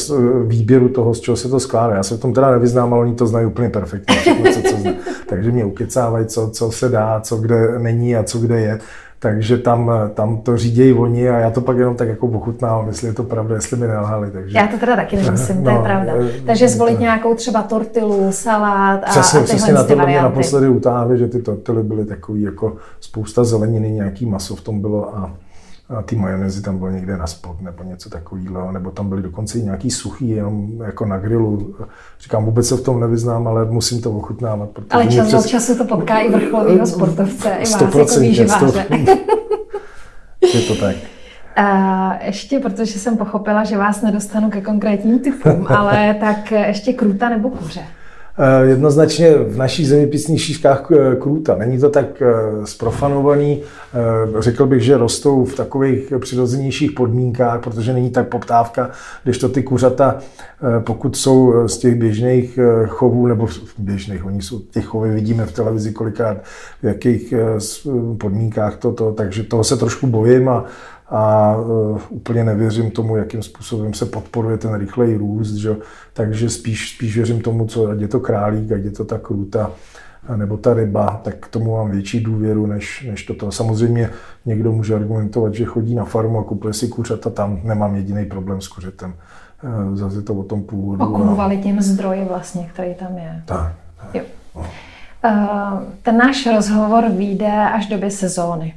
[0.46, 1.94] výběru toho, z čeho se to skládá.
[1.94, 4.16] Já se v tom teda nevyznám, ale oni to znají úplně perfektně.
[4.54, 4.92] co, co zna.
[5.26, 8.78] Takže mě ukecávají, co, co se dá, co kde není a co kde je.
[9.20, 13.06] Takže tam, tam to řídějí oni a já to pak jenom tak jako pochutnávám, jestli
[13.06, 14.30] je to pravda, jestli mi nelhali.
[14.30, 14.58] Takže...
[14.58, 16.12] Já to teda taky nemyslím, to je no, pravda.
[16.16, 17.02] E, takže zvolit to...
[17.02, 21.42] nějakou třeba tortilu, salát a, přesně, a přesně na tohle mě naposledy utáhli, že ty
[21.42, 25.30] tortily byly takový jako spousta zeleniny, nějaký maso v tom bylo a
[25.88, 29.58] a ty majonézy tam bylo někde na spod nebo něco takového, nebo tam byly dokonce
[29.58, 31.76] i nějaký suchý, jenom jako na grilu.
[32.20, 34.70] Říkám, vůbec se v tom nevyznám, ale musím to ochutnávat.
[34.90, 35.46] Ale čas přes...
[35.46, 38.86] času to potká i vrcholového sportovce, i vás jako výživáře.
[40.54, 40.96] Je to tak.
[41.56, 47.28] A ještě, protože jsem pochopila, že vás nedostanu ke konkrétním typům, ale tak ještě kruta
[47.28, 47.80] nebo kuře.
[48.40, 51.56] Eh, jednoznačně v naší zeměpisných šířkách eh, krůta.
[51.56, 52.26] Není to tak eh,
[52.64, 53.62] sprofanovaný.
[54.38, 58.90] Řekl bych, že rostou v takových přirozenějších podmínkách, protože není tak poptávka,
[59.24, 60.18] když to ty kuřata,
[60.80, 65.92] pokud jsou z těch běžných chovů, nebo běžných, oni jsou, těch chovy vidíme v televizi
[65.92, 66.36] kolikrát,
[66.82, 67.34] v jakých
[68.18, 70.64] podmínkách toto, takže toho se trošku bojím a
[71.10, 75.76] a uh, úplně nevěřím tomu, jakým způsobem se podporuje ten rychlej růst, že?
[76.12, 79.70] takže spíš, spíš věřím tomu, co ať je to králík, ať je to ta kruta,
[80.36, 83.52] nebo ta ryba, tak k tomu mám větší důvěru než, než toto.
[83.52, 84.10] Samozřejmě
[84.46, 88.60] někdo může argumentovat, že chodí na farmu a kupuje si kuřata, tam nemám jediný problém
[88.60, 89.14] s kuřetem.
[89.92, 91.14] E, zase to o tom původu.
[91.14, 93.42] O kvalitním zdroji vlastně, který tam je.
[93.44, 93.72] Tak.
[94.00, 94.14] tak.
[94.14, 94.22] Jo.
[94.56, 94.62] No.
[96.02, 98.74] Ten náš rozhovor vyjde až do doby sezóny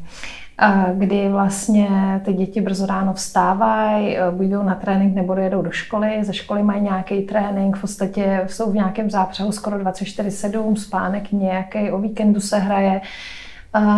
[0.93, 1.89] kdy vlastně
[2.25, 6.33] ty děti brzo ráno vstávají, e, buď jdou na trénink nebo jedou do školy, ze
[6.33, 11.99] školy mají nějaký trénink, v podstatě jsou v nějakém zápřehu skoro 24-7, spánek nějaký, o
[11.99, 13.01] víkendu se hraje.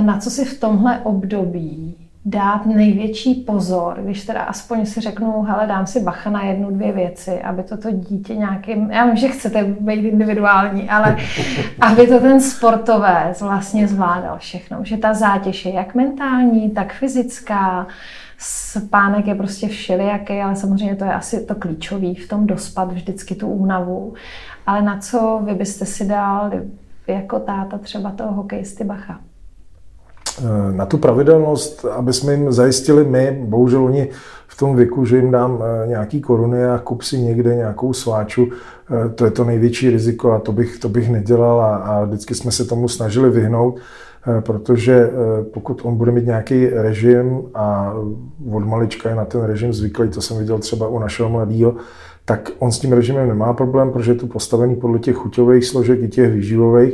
[0.02, 5.68] Na co si v tomhle období dát největší pozor, když teda aspoň si řeknu, hele,
[5.68, 9.28] dám si bacha na jednu, dvě věci, aby to to dítě nějakým, já vím, že
[9.28, 11.18] chcete být individuální, ale
[11.82, 17.88] aby to ten sportovec vlastně zvládal všechno, že ta zátěž je jak mentální, tak fyzická,
[18.38, 23.36] spánek je prostě všelijaký, ale samozřejmě to je asi to klíčový v tom dospat vždycky
[23.36, 24.14] tu únavu.
[24.68, 26.52] Ale na co vy byste si dal
[27.08, 29.20] jako táta třeba toho hokejisty bacha?
[30.40, 34.10] Eh, na tu pravidelnost, aby jsme jim zajistili my, bohužel oni
[34.48, 38.50] v tom věku, že jim dám eh, nějaký koruny a kup si někde nějakou sváču,
[38.52, 42.36] eh, to je to největší riziko a to bych, to bych nedělal a, a vždycky
[42.36, 43.80] jsme se tomu snažili vyhnout,
[44.40, 45.10] protože
[45.54, 47.94] pokud on bude mít nějaký režim a
[48.52, 51.76] od malička je na ten režim zvyklý, to jsem viděl třeba u našeho mladého,
[52.26, 56.02] tak on s tím režimem nemá problém, protože je tu postavený podle těch chuťových složek
[56.02, 56.94] i těch výživových,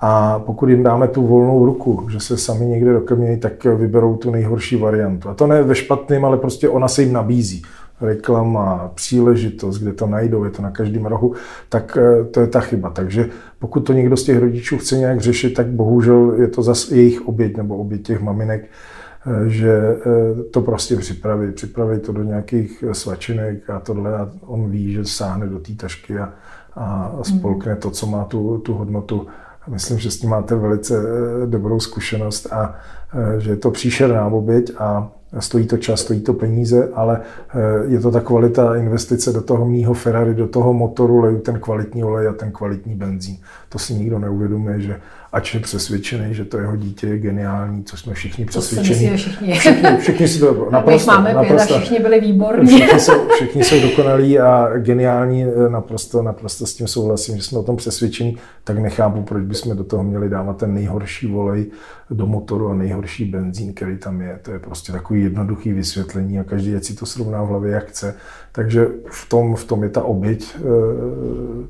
[0.00, 4.30] a pokud jim dáme tu volnou ruku, že se sami někde dokrmějí, tak vyberou tu
[4.30, 5.28] nejhorší variantu.
[5.28, 7.62] A to ne ve špatném, ale prostě ona se jim nabízí.
[8.00, 11.34] Reklama, příležitost, kde to najdou, je to na každém rohu,
[11.68, 12.90] tak eh, to je ta chyba.
[12.90, 13.28] Takže
[13.58, 17.28] pokud to někdo z těch rodičů chce nějak řešit, tak bohužel je to zase jejich
[17.28, 21.52] oběť nebo oběť těch maminek, eh, že eh, to prostě připraví.
[21.52, 26.18] Připraví to do nějakých svačinek a tohle a on ví, že sáhne do té tašky
[26.18, 26.32] a,
[26.74, 29.26] a spolkne to, co má tu, tu hodnotu.
[29.68, 32.74] Myslím, že s tím máte velice eh, dobrou zkušenost a
[33.14, 37.60] eh, že je to příšerná oběť a stojí to čas, stojí to peníze, ale eh,
[37.86, 42.04] je to ta kvalita investice do toho mýho Ferrari, do toho motoru, leju ten kvalitní
[42.04, 43.36] olej a ten kvalitní benzín.
[43.68, 45.00] To si nikdo neuvědomuje, že
[45.36, 49.10] ač je přesvědčený, že to jeho dítě je geniální, co jsme všichni přesvědčeni.
[49.10, 49.54] To všichni.
[49.54, 49.96] všichni.
[49.98, 52.66] Všichni si to naprosto, máme naprosto, pět a všichni byli výborní.
[52.66, 57.58] Všichni jsou, všichni jsou dokonalí a geniální, eh, naprosto, naprosto s tím souhlasím, že jsme
[57.58, 61.66] o tom přesvědčení, tak nechápu, proč bychom do toho měli dávat ten nejhorší volej
[62.10, 64.38] do motoru a nejhorší benzín, který tam je.
[64.42, 68.14] To je prostě takový jednoduchý vysvětlení a každý si to srovná v hlavě, jak chce.
[68.52, 70.60] Takže v tom, v tom je ta oběť eh,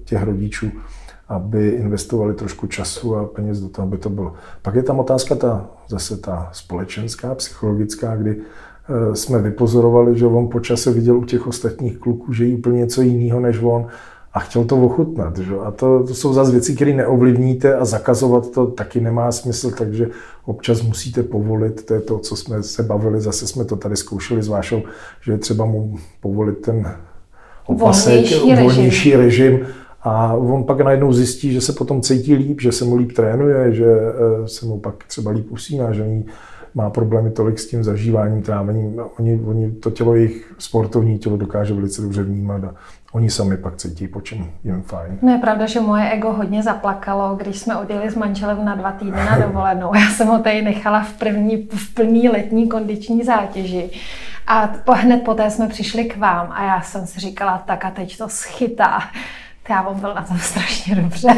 [0.04, 0.70] těch rodičů
[1.28, 4.32] aby investovali trošku času a peněz do toho, aby to bylo.
[4.62, 10.48] Pak je tam otázka ta, zase ta společenská, psychologická, kdy eh, jsme vypozorovali, že on
[10.48, 13.86] po čase viděl u těch ostatních kluků, že jí úplně něco jiného než on
[14.32, 15.38] a chtěl to ochutnat.
[15.38, 15.54] Že?
[15.64, 20.08] A to, to jsou zase věci, které neovlivníte a zakazovat to taky nemá smysl, takže
[20.44, 24.42] občas musíte povolit, to je to, co jsme se bavili, zase jsme to tady zkoušeli
[24.42, 24.82] s Vášou,
[25.20, 26.96] že je třeba mu povolit ten
[27.66, 29.54] opasek, volnější režim.
[29.54, 29.66] režim
[30.02, 33.74] a on pak najednou zjistí, že se potom cítí líp, že se mu líp trénuje,
[33.74, 36.04] že eh, se mu pak třeba líp usíná, že
[36.76, 39.00] má problémy tolik s tím zažíváním, trávením.
[39.18, 42.74] Oni, oni to tělo, jejich sportovní tělo dokáže velice dobře vnímat a
[43.12, 45.18] oni sami pak cítí, po čem jim fajn.
[45.22, 48.92] No je pravda, že moje ego hodně zaplakalo, když jsme odjeli s manželem na dva
[48.92, 49.94] týdny na dovolenou.
[49.94, 53.90] Já jsem ho tady nechala v, první, v plný letní kondiční zátěži.
[54.46, 58.18] A hned poté jsme přišli k vám a já jsem si říkala, tak a teď
[58.18, 59.00] to schytá
[59.68, 61.28] já on byl na tom strašně dobře.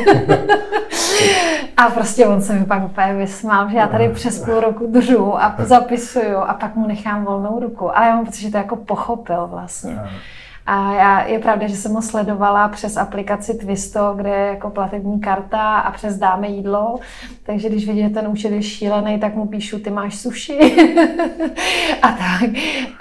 [1.77, 5.43] a prostě on se mi pak úplně vysmál, že já tady přes půl roku držu
[5.43, 7.97] a zapisuju a pak mu nechám volnou ruku.
[7.97, 10.01] Ale já mám pocit, že to jako pochopil vlastně.
[10.71, 15.21] A já, je pravda, že jsem ho sledovala přes aplikaci Twisto, kde je jako platební
[15.21, 16.99] karta a přes dáme jídlo.
[17.43, 20.59] Takže když vidím, že ten účet je šílený, tak mu píšu, ty máš suši.
[22.03, 22.51] a tak.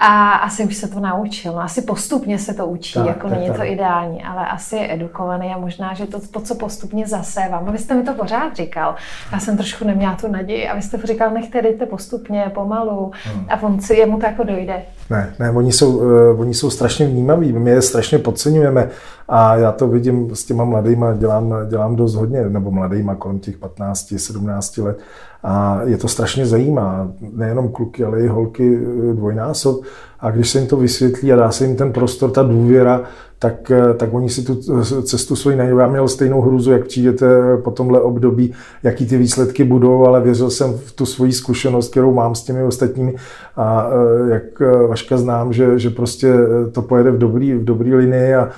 [0.00, 1.52] A asi už se to naučil.
[1.52, 3.56] No, asi postupně se to učí, tak, jako tak, není tak.
[3.56, 7.68] to ideální, ale asi je edukovaný a možná, že to, to co postupně zasévám.
[7.68, 8.94] A vy jste mi to pořád říkal.
[9.32, 13.12] Já jsem trošku neměla tu naději a vy jste říkal, nechte, dejte postupně, pomalu.
[13.24, 13.46] Hmm.
[13.48, 14.82] A on si, jemu to jako dojde.
[15.10, 18.88] Ne, ne, oni jsou, uh, oni jsou strašně vnímaví my je strašně podceňujeme
[19.28, 23.58] a já to vidím s těma mladýma, dělám, dělám dost hodně, nebo mladýma kolem těch
[23.58, 24.98] 15, 17 let.
[25.42, 29.82] A je to strašně zajímá, nejenom kluky, ale i holky eh, dvojnásob.
[30.20, 33.02] A když se jim to vysvětlí a dá se jim ten prostor, ta důvěra,
[33.38, 35.78] tak, eh, tak oni si tu cestu svoji najdou.
[35.78, 40.50] Já měl stejnou hruzu, jak přijdete po tomhle období, jaký ty výsledky budou, ale věřil
[40.50, 43.14] jsem v tu svoji zkušenost, kterou mám s těmi ostatními
[43.56, 46.34] a eh, jak Vaška znám, že, že prostě
[46.72, 48.48] to pojede v dobrý, v dobrý linii a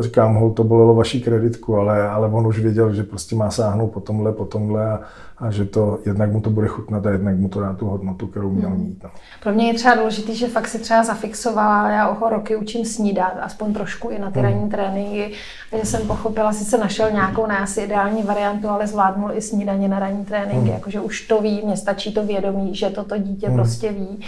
[0.00, 3.92] říkám, hol, to bolelo vaší kreditku, ale, ale on už věděl, že prostě má sáhnout
[3.92, 5.00] po tomhle, po tomhle a,
[5.38, 8.26] a že to jednak mu to bude chutnat a jednak mu to dá tu hodnotu,
[8.26, 8.80] kterou měl hmm.
[8.80, 9.02] mít.
[9.02, 9.10] No.
[9.42, 13.36] Pro mě je třeba důležité, že fakt si třeba zafixovala, já oho roky učím snídat,
[13.40, 14.48] aspoň trošku i na ty hmm.
[14.48, 15.32] ranní tréninky,
[15.72, 19.88] a že jsem pochopila, sice našel nějakou ne asi ideální variantu, ale zvládnul i snídaně
[19.88, 20.72] na ranní tréninky, hmm.
[20.72, 23.56] jakože už to ví, mě stačí to vědomí, že toto dítě hmm.
[23.56, 24.20] prostě ví.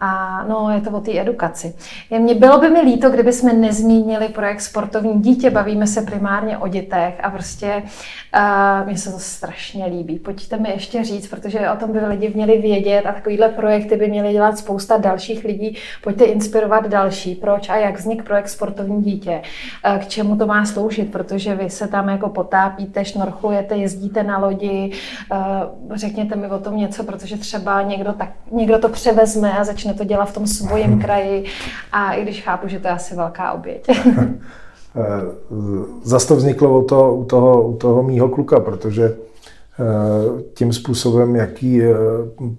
[0.00, 1.74] A no, je to o té edukaci.
[2.10, 5.50] Je, mě bylo by mi líto, kdyby jsme nezmínili projekt Sportovní dítě.
[5.50, 7.82] Bavíme se primárně o dětech a prostě
[8.36, 10.18] uh, mně se to strašně líbí.
[10.18, 14.08] Pojďte mi ještě říct, protože o tom by lidi měli vědět a takovýhle projekty by
[14.08, 15.76] měly dělat spousta dalších lidí.
[16.02, 17.34] Pojďte inspirovat další.
[17.34, 19.42] Proč a jak vznik projekt Sportovní dítě?
[19.86, 21.12] Uh, k čemu to má sloužit?
[21.12, 24.92] Protože vy se tam jako potápíte, šnorchlujete, jezdíte na lodi.
[25.32, 29.89] Uh, řekněte mi o tom něco, protože třeba někdo, tak, někdo to převezme a začne
[29.90, 31.44] začne to dělat v tom svém kraji
[31.92, 33.90] a i když chápu, že to je asi velká oběť.
[34.96, 35.22] Eh,
[36.02, 41.36] zase to vzniklo u toho, u toho, u toho mýho kluka, protože eh, tím způsobem,
[41.36, 41.94] jaký eh,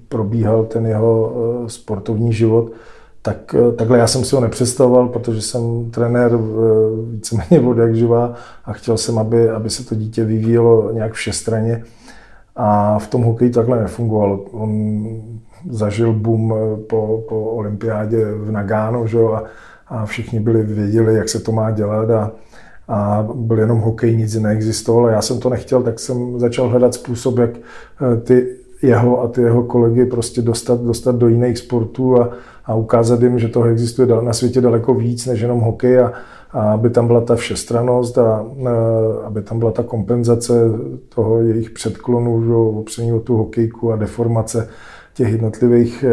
[0.07, 1.33] probíhal ten jeho
[1.67, 2.71] sportovní život,
[3.21, 6.31] tak takhle já jsem si ho nepředstavoval, protože jsem trenér
[7.11, 8.33] víceméně od jak živá
[8.65, 11.83] a chtěl jsem, aby, aby se to dítě vyvíjelo nějak všestranně.
[12.55, 14.37] A v tom hokeji takhle nefungovalo.
[14.51, 14.71] On
[15.69, 19.19] zažil boom eh, po, po olympiádě v Nagánu, že?
[19.19, 19.43] A,
[19.87, 22.31] a všichni byli věděli, jak se to má dělat a,
[22.87, 25.07] a byl jenom hokej, nic neexistovalo.
[25.07, 28.47] Já jsem to nechtěl, tak jsem začal hledat způsob, jak eh, ty
[28.81, 32.29] jeho a ty jeho kolegy prostě dostat, dostat do jiných sportů a,
[32.65, 36.13] a ukázat jim, že toho existuje na světě daleko víc než jenom hokej a,
[36.51, 38.45] a aby tam byla ta všestranost a, a
[39.25, 40.53] aby tam byla ta kompenzace
[41.15, 44.69] toho jejich předklonu, opření o tu hokejku a deformace
[45.13, 46.05] těch jednotlivých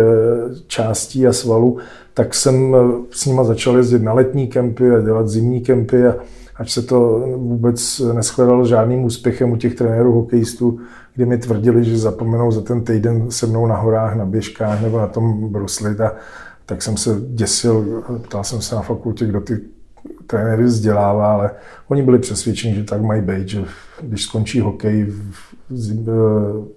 [0.67, 1.79] částí a svalů,
[2.15, 2.77] tak jsem
[3.11, 6.17] s nima začal jezdit na letní kempy a dělat zimní kempy a
[6.57, 10.81] ať se to vůbec neschledalo žádným úspěchem u těch trenérů hokejistů,
[11.15, 14.99] kdy mi tvrdili, že zapomenou za ten týden se mnou na horách, na běžkách nebo
[14.99, 16.13] na tom bruslit a
[16.67, 19.61] tak jsem se děsil, ptal jsem se na fakultě, kdo ty
[20.29, 21.51] trenéry vzdělává, ale
[21.89, 23.65] oni byli přesvědčeni, že tak mají být, že
[24.03, 25.07] když skončí hokej,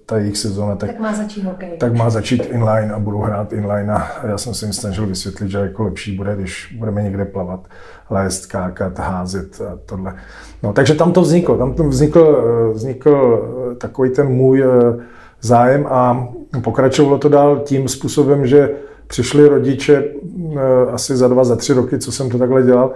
[0.06, 1.76] ta jejich sezóna, tak, tak má začít hokej.
[1.78, 5.50] Tak má začít inline a budou hrát inline a já jsem se jim snažil vysvětlit,
[5.50, 7.68] že jako lepší bude, když budeme někde plavat,
[8.10, 10.14] lézt, kákat, házet a tohle.
[10.62, 13.42] No, takže tam to vzniklo, tam to vznikl, vznikl
[13.78, 14.96] takový ten můj eh,
[15.40, 16.28] zájem a
[16.64, 18.70] pokračovalo to dál tím způsobem, že
[19.06, 20.60] přišli rodiče eh,
[20.92, 22.92] asi za dva, za tři roky, co jsem to takhle dělal,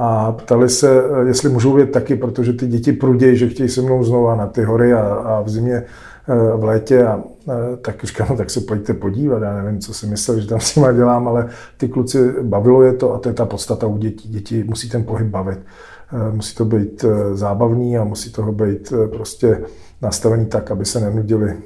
[0.00, 4.04] a ptali se, jestli můžou vědět taky, protože ty děti prudějí, že chtějí se mnou
[4.04, 5.84] znova na ty hory a, a v zimě
[6.56, 7.22] v létě a, a
[7.82, 10.76] tak říkám, no, tak se pojďte podívat, já nevím, co si myslel, že tam s
[10.76, 14.28] nima dělám, ale ty kluci bavilo je to a to je ta podstata u dětí.
[14.28, 15.58] Děti musí ten pohyb bavit.
[16.32, 19.60] Musí to být zábavný a musí toho být prostě
[20.02, 21.56] nastavený tak, aby se nenudili.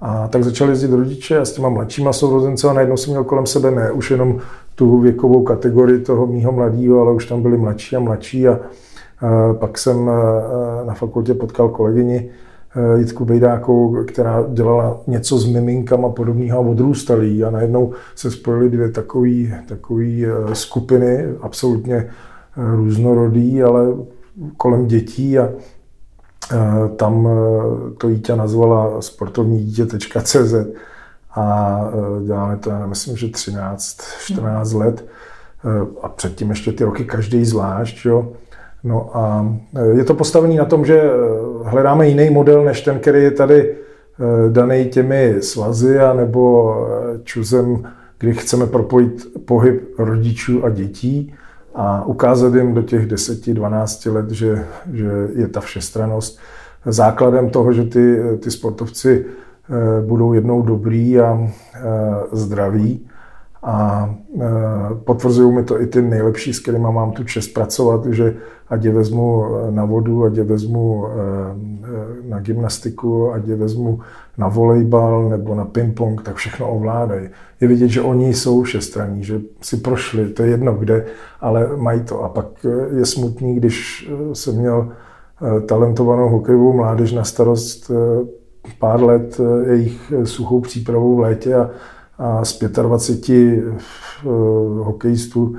[0.00, 3.46] A tak začali jezdit rodiče a s těma mladšíma sourozence a najednou jsem měl kolem
[3.46, 4.38] sebe ne už jenom
[4.74, 8.48] tu věkovou kategorii toho mýho mladího, ale už tam byli mladší a mladší.
[8.48, 8.58] A
[9.52, 10.10] pak jsem
[10.86, 12.30] na fakultě potkal kolegyni
[12.96, 17.44] Jitku Bejdákou, která dělala něco s miminkama podobného a odrůstalý.
[17.44, 22.10] A najednou se spojily dvě takové takový skupiny, absolutně
[22.56, 23.86] různorodý, ale
[24.56, 25.38] kolem dětí.
[25.38, 25.48] A
[26.96, 30.54] tam eh, to dítě nazvala sportovní dítě.cz
[31.34, 35.04] a eh, děláme to, já myslím, že 13, 14 let
[36.02, 38.06] a předtím ještě ty roky každý zvlášť.
[38.06, 38.28] Jo.
[38.84, 39.46] No a
[39.92, 41.02] je to postavené na tom, že
[41.64, 43.76] hledáme jiný model, než ten, který je tady
[44.52, 46.74] daný těmi svazy a nebo
[47.24, 47.88] čuzem,
[48.18, 51.34] kdy chceme propojit pohyb rodičů a dětí
[51.80, 56.38] a ukázat jim do těch 10-12 let, že, že je ta všestranost
[56.86, 61.80] základem toho, že ty, ty sportovci eh, budou jednou dobrý a eh,
[62.32, 63.08] zdraví.
[63.62, 64.08] A
[64.40, 64.44] eh,
[65.04, 68.36] potvrzují mi to i ty nejlepší, s kterými mám tu čest pracovat, že
[68.68, 71.06] ať je vezmu na vodu, ať je vezmu
[72.28, 74.00] na gymnastiku, ať je vezmu
[74.38, 77.28] na volejbal nebo na ping-pong, tak všechno ovládají.
[77.60, 81.04] Je vidět, že oni jsou všestraní, že si prošli, to je jedno kde,
[81.40, 82.24] ale mají to.
[82.24, 82.46] A pak
[82.96, 84.88] je smutný, když jsem měl
[85.66, 87.90] talentovanou hokejovou mládež na starost
[88.78, 91.70] pár let jejich suchou přípravou v létě a,
[92.18, 93.64] a z 25
[94.78, 95.56] hokejistů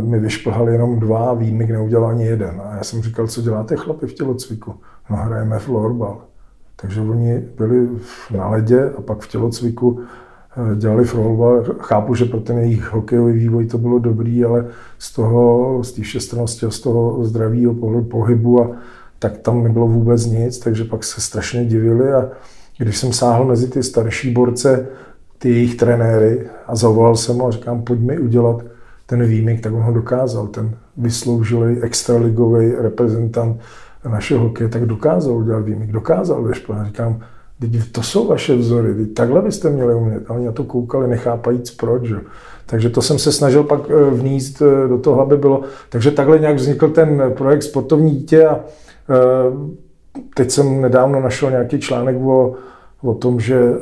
[0.00, 2.62] mi vyšplhali jenom dva výjimek neudělal ani jeden.
[2.64, 4.74] A já jsem říkal, co děláte chlapi v tělocviku?
[5.10, 6.18] No hrajeme florbal.
[6.76, 7.88] Takže oni byli
[8.36, 11.64] na ledě a pak v tělocviku eh, dělali florbal.
[11.80, 14.66] Chápu, že pro ten jejich hokejový vývoj to bylo dobrý, ale
[14.98, 17.24] z toho, z té všestrannosti a z toho
[17.80, 18.70] pohledu pohybu a
[19.18, 22.28] tak tam nebylo vůbec nic, takže pak se strašně divili a
[22.78, 24.86] když jsem sáhl mezi ty starší borce,
[25.38, 28.62] ty jejich trenéry a zavolal jsem ho a říkám, pojďme udělat
[29.06, 30.46] ten výjimek, tak on ho dokázal.
[30.46, 33.60] Ten vysloužilý extraligový reprezentant
[34.08, 36.86] našeho hokeje, tak dokázal udělat výjimek, dokázal vyšplhat.
[36.86, 37.20] Říkám,
[37.60, 40.22] teď to jsou vaše vzory, teď takhle byste měli umět.
[40.28, 42.04] A oni na to koukali, nechápajíc proč.
[42.04, 42.16] Že?
[42.66, 45.62] Takže to jsem se snažil pak eh, vníst eh, do toho, aby bylo.
[45.88, 48.60] Takže takhle nějak vznikl ten projekt Sportovní dítě a
[49.10, 49.78] eh,
[50.34, 52.54] teď jsem nedávno našel nějaký článek o,
[53.02, 53.72] o tom, že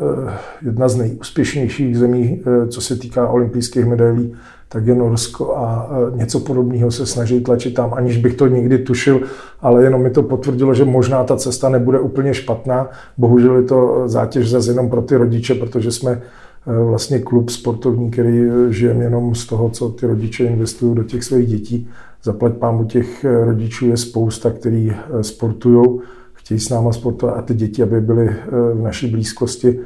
[0.62, 4.35] jedna z nejúspěšnějších zemí, co se týká olympijských medailí,
[4.69, 9.21] tak je Norsko a něco podobného se snaží tlačit tam, aniž bych to nikdy tušil,
[9.61, 12.91] ale jenom mi to potvrdilo, že možná ta cesta nebude úplně špatná.
[13.19, 16.23] Bohužel je to zátěž zase jenom pro ty rodiče, protože jsme
[16.67, 21.49] vlastně klub sportovní, který žijeme jenom z toho, co ty rodiče investují do těch svých
[21.49, 21.89] dětí.
[22.23, 26.01] Zaplať pámu těch rodičů je spousta, který sportují,
[26.47, 28.36] chtějí s náma sportovat a ty děti, aby byly
[28.74, 29.80] v naší blízkosti.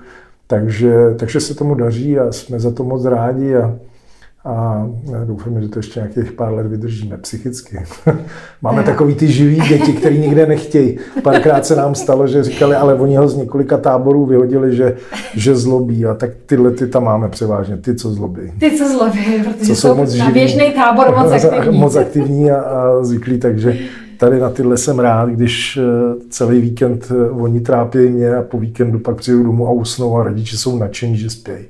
[0.47, 3.77] Takže, takže se tomu daří a jsme za to moc rádi a
[4.45, 4.87] a
[5.25, 7.79] doufám, že to ještě nějakých pár let vydržíme psychicky.
[8.63, 10.99] Máme takový ty živý děti, který nikde nechtějí.
[11.23, 14.97] Párkrát se nám stalo, že říkali, ale oni ho z několika táborů vyhodili, že,
[15.35, 16.07] že zlobí.
[16.07, 18.53] A tak tyhle ty tam máme převážně, ty, co zlobí.
[18.59, 21.79] Ty, co zlobí, protože co jsou moc živý, na běžný tábor moc aktivní.
[21.79, 23.79] Moc aktivní a, a zvyklí, takže
[24.21, 25.83] tady na tyhle jsem rád, když eh,
[26.31, 30.23] celý víkend eh, oni trápí mě a po víkendu pak přijdu domů a usnou a
[30.23, 31.67] rodiče jsou nadšení, že spějí.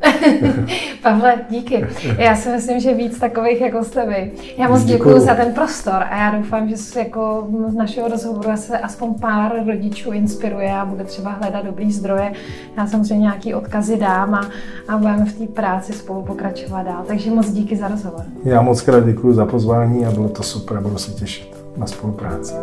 [1.02, 1.86] Pavle, díky.
[2.18, 4.30] Já si myslím, že víc takových jako jste vy.
[4.58, 8.78] Já moc děkuji za ten prostor a já doufám, že jako z našeho rozhovoru se
[8.78, 12.32] aspoň pár rodičů inspiruje a bude třeba hledat dobrý zdroje.
[12.76, 14.50] Já samozřejmě nějaký odkazy dám a,
[14.88, 17.04] a budeme v té práci spolu pokračovat dál.
[17.06, 18.22] Takže moc díky za rozhovor.
[18.44, 22.54] Já moc krát děkuji za pozvání a bylo to super, budu se těšit na spolupráci.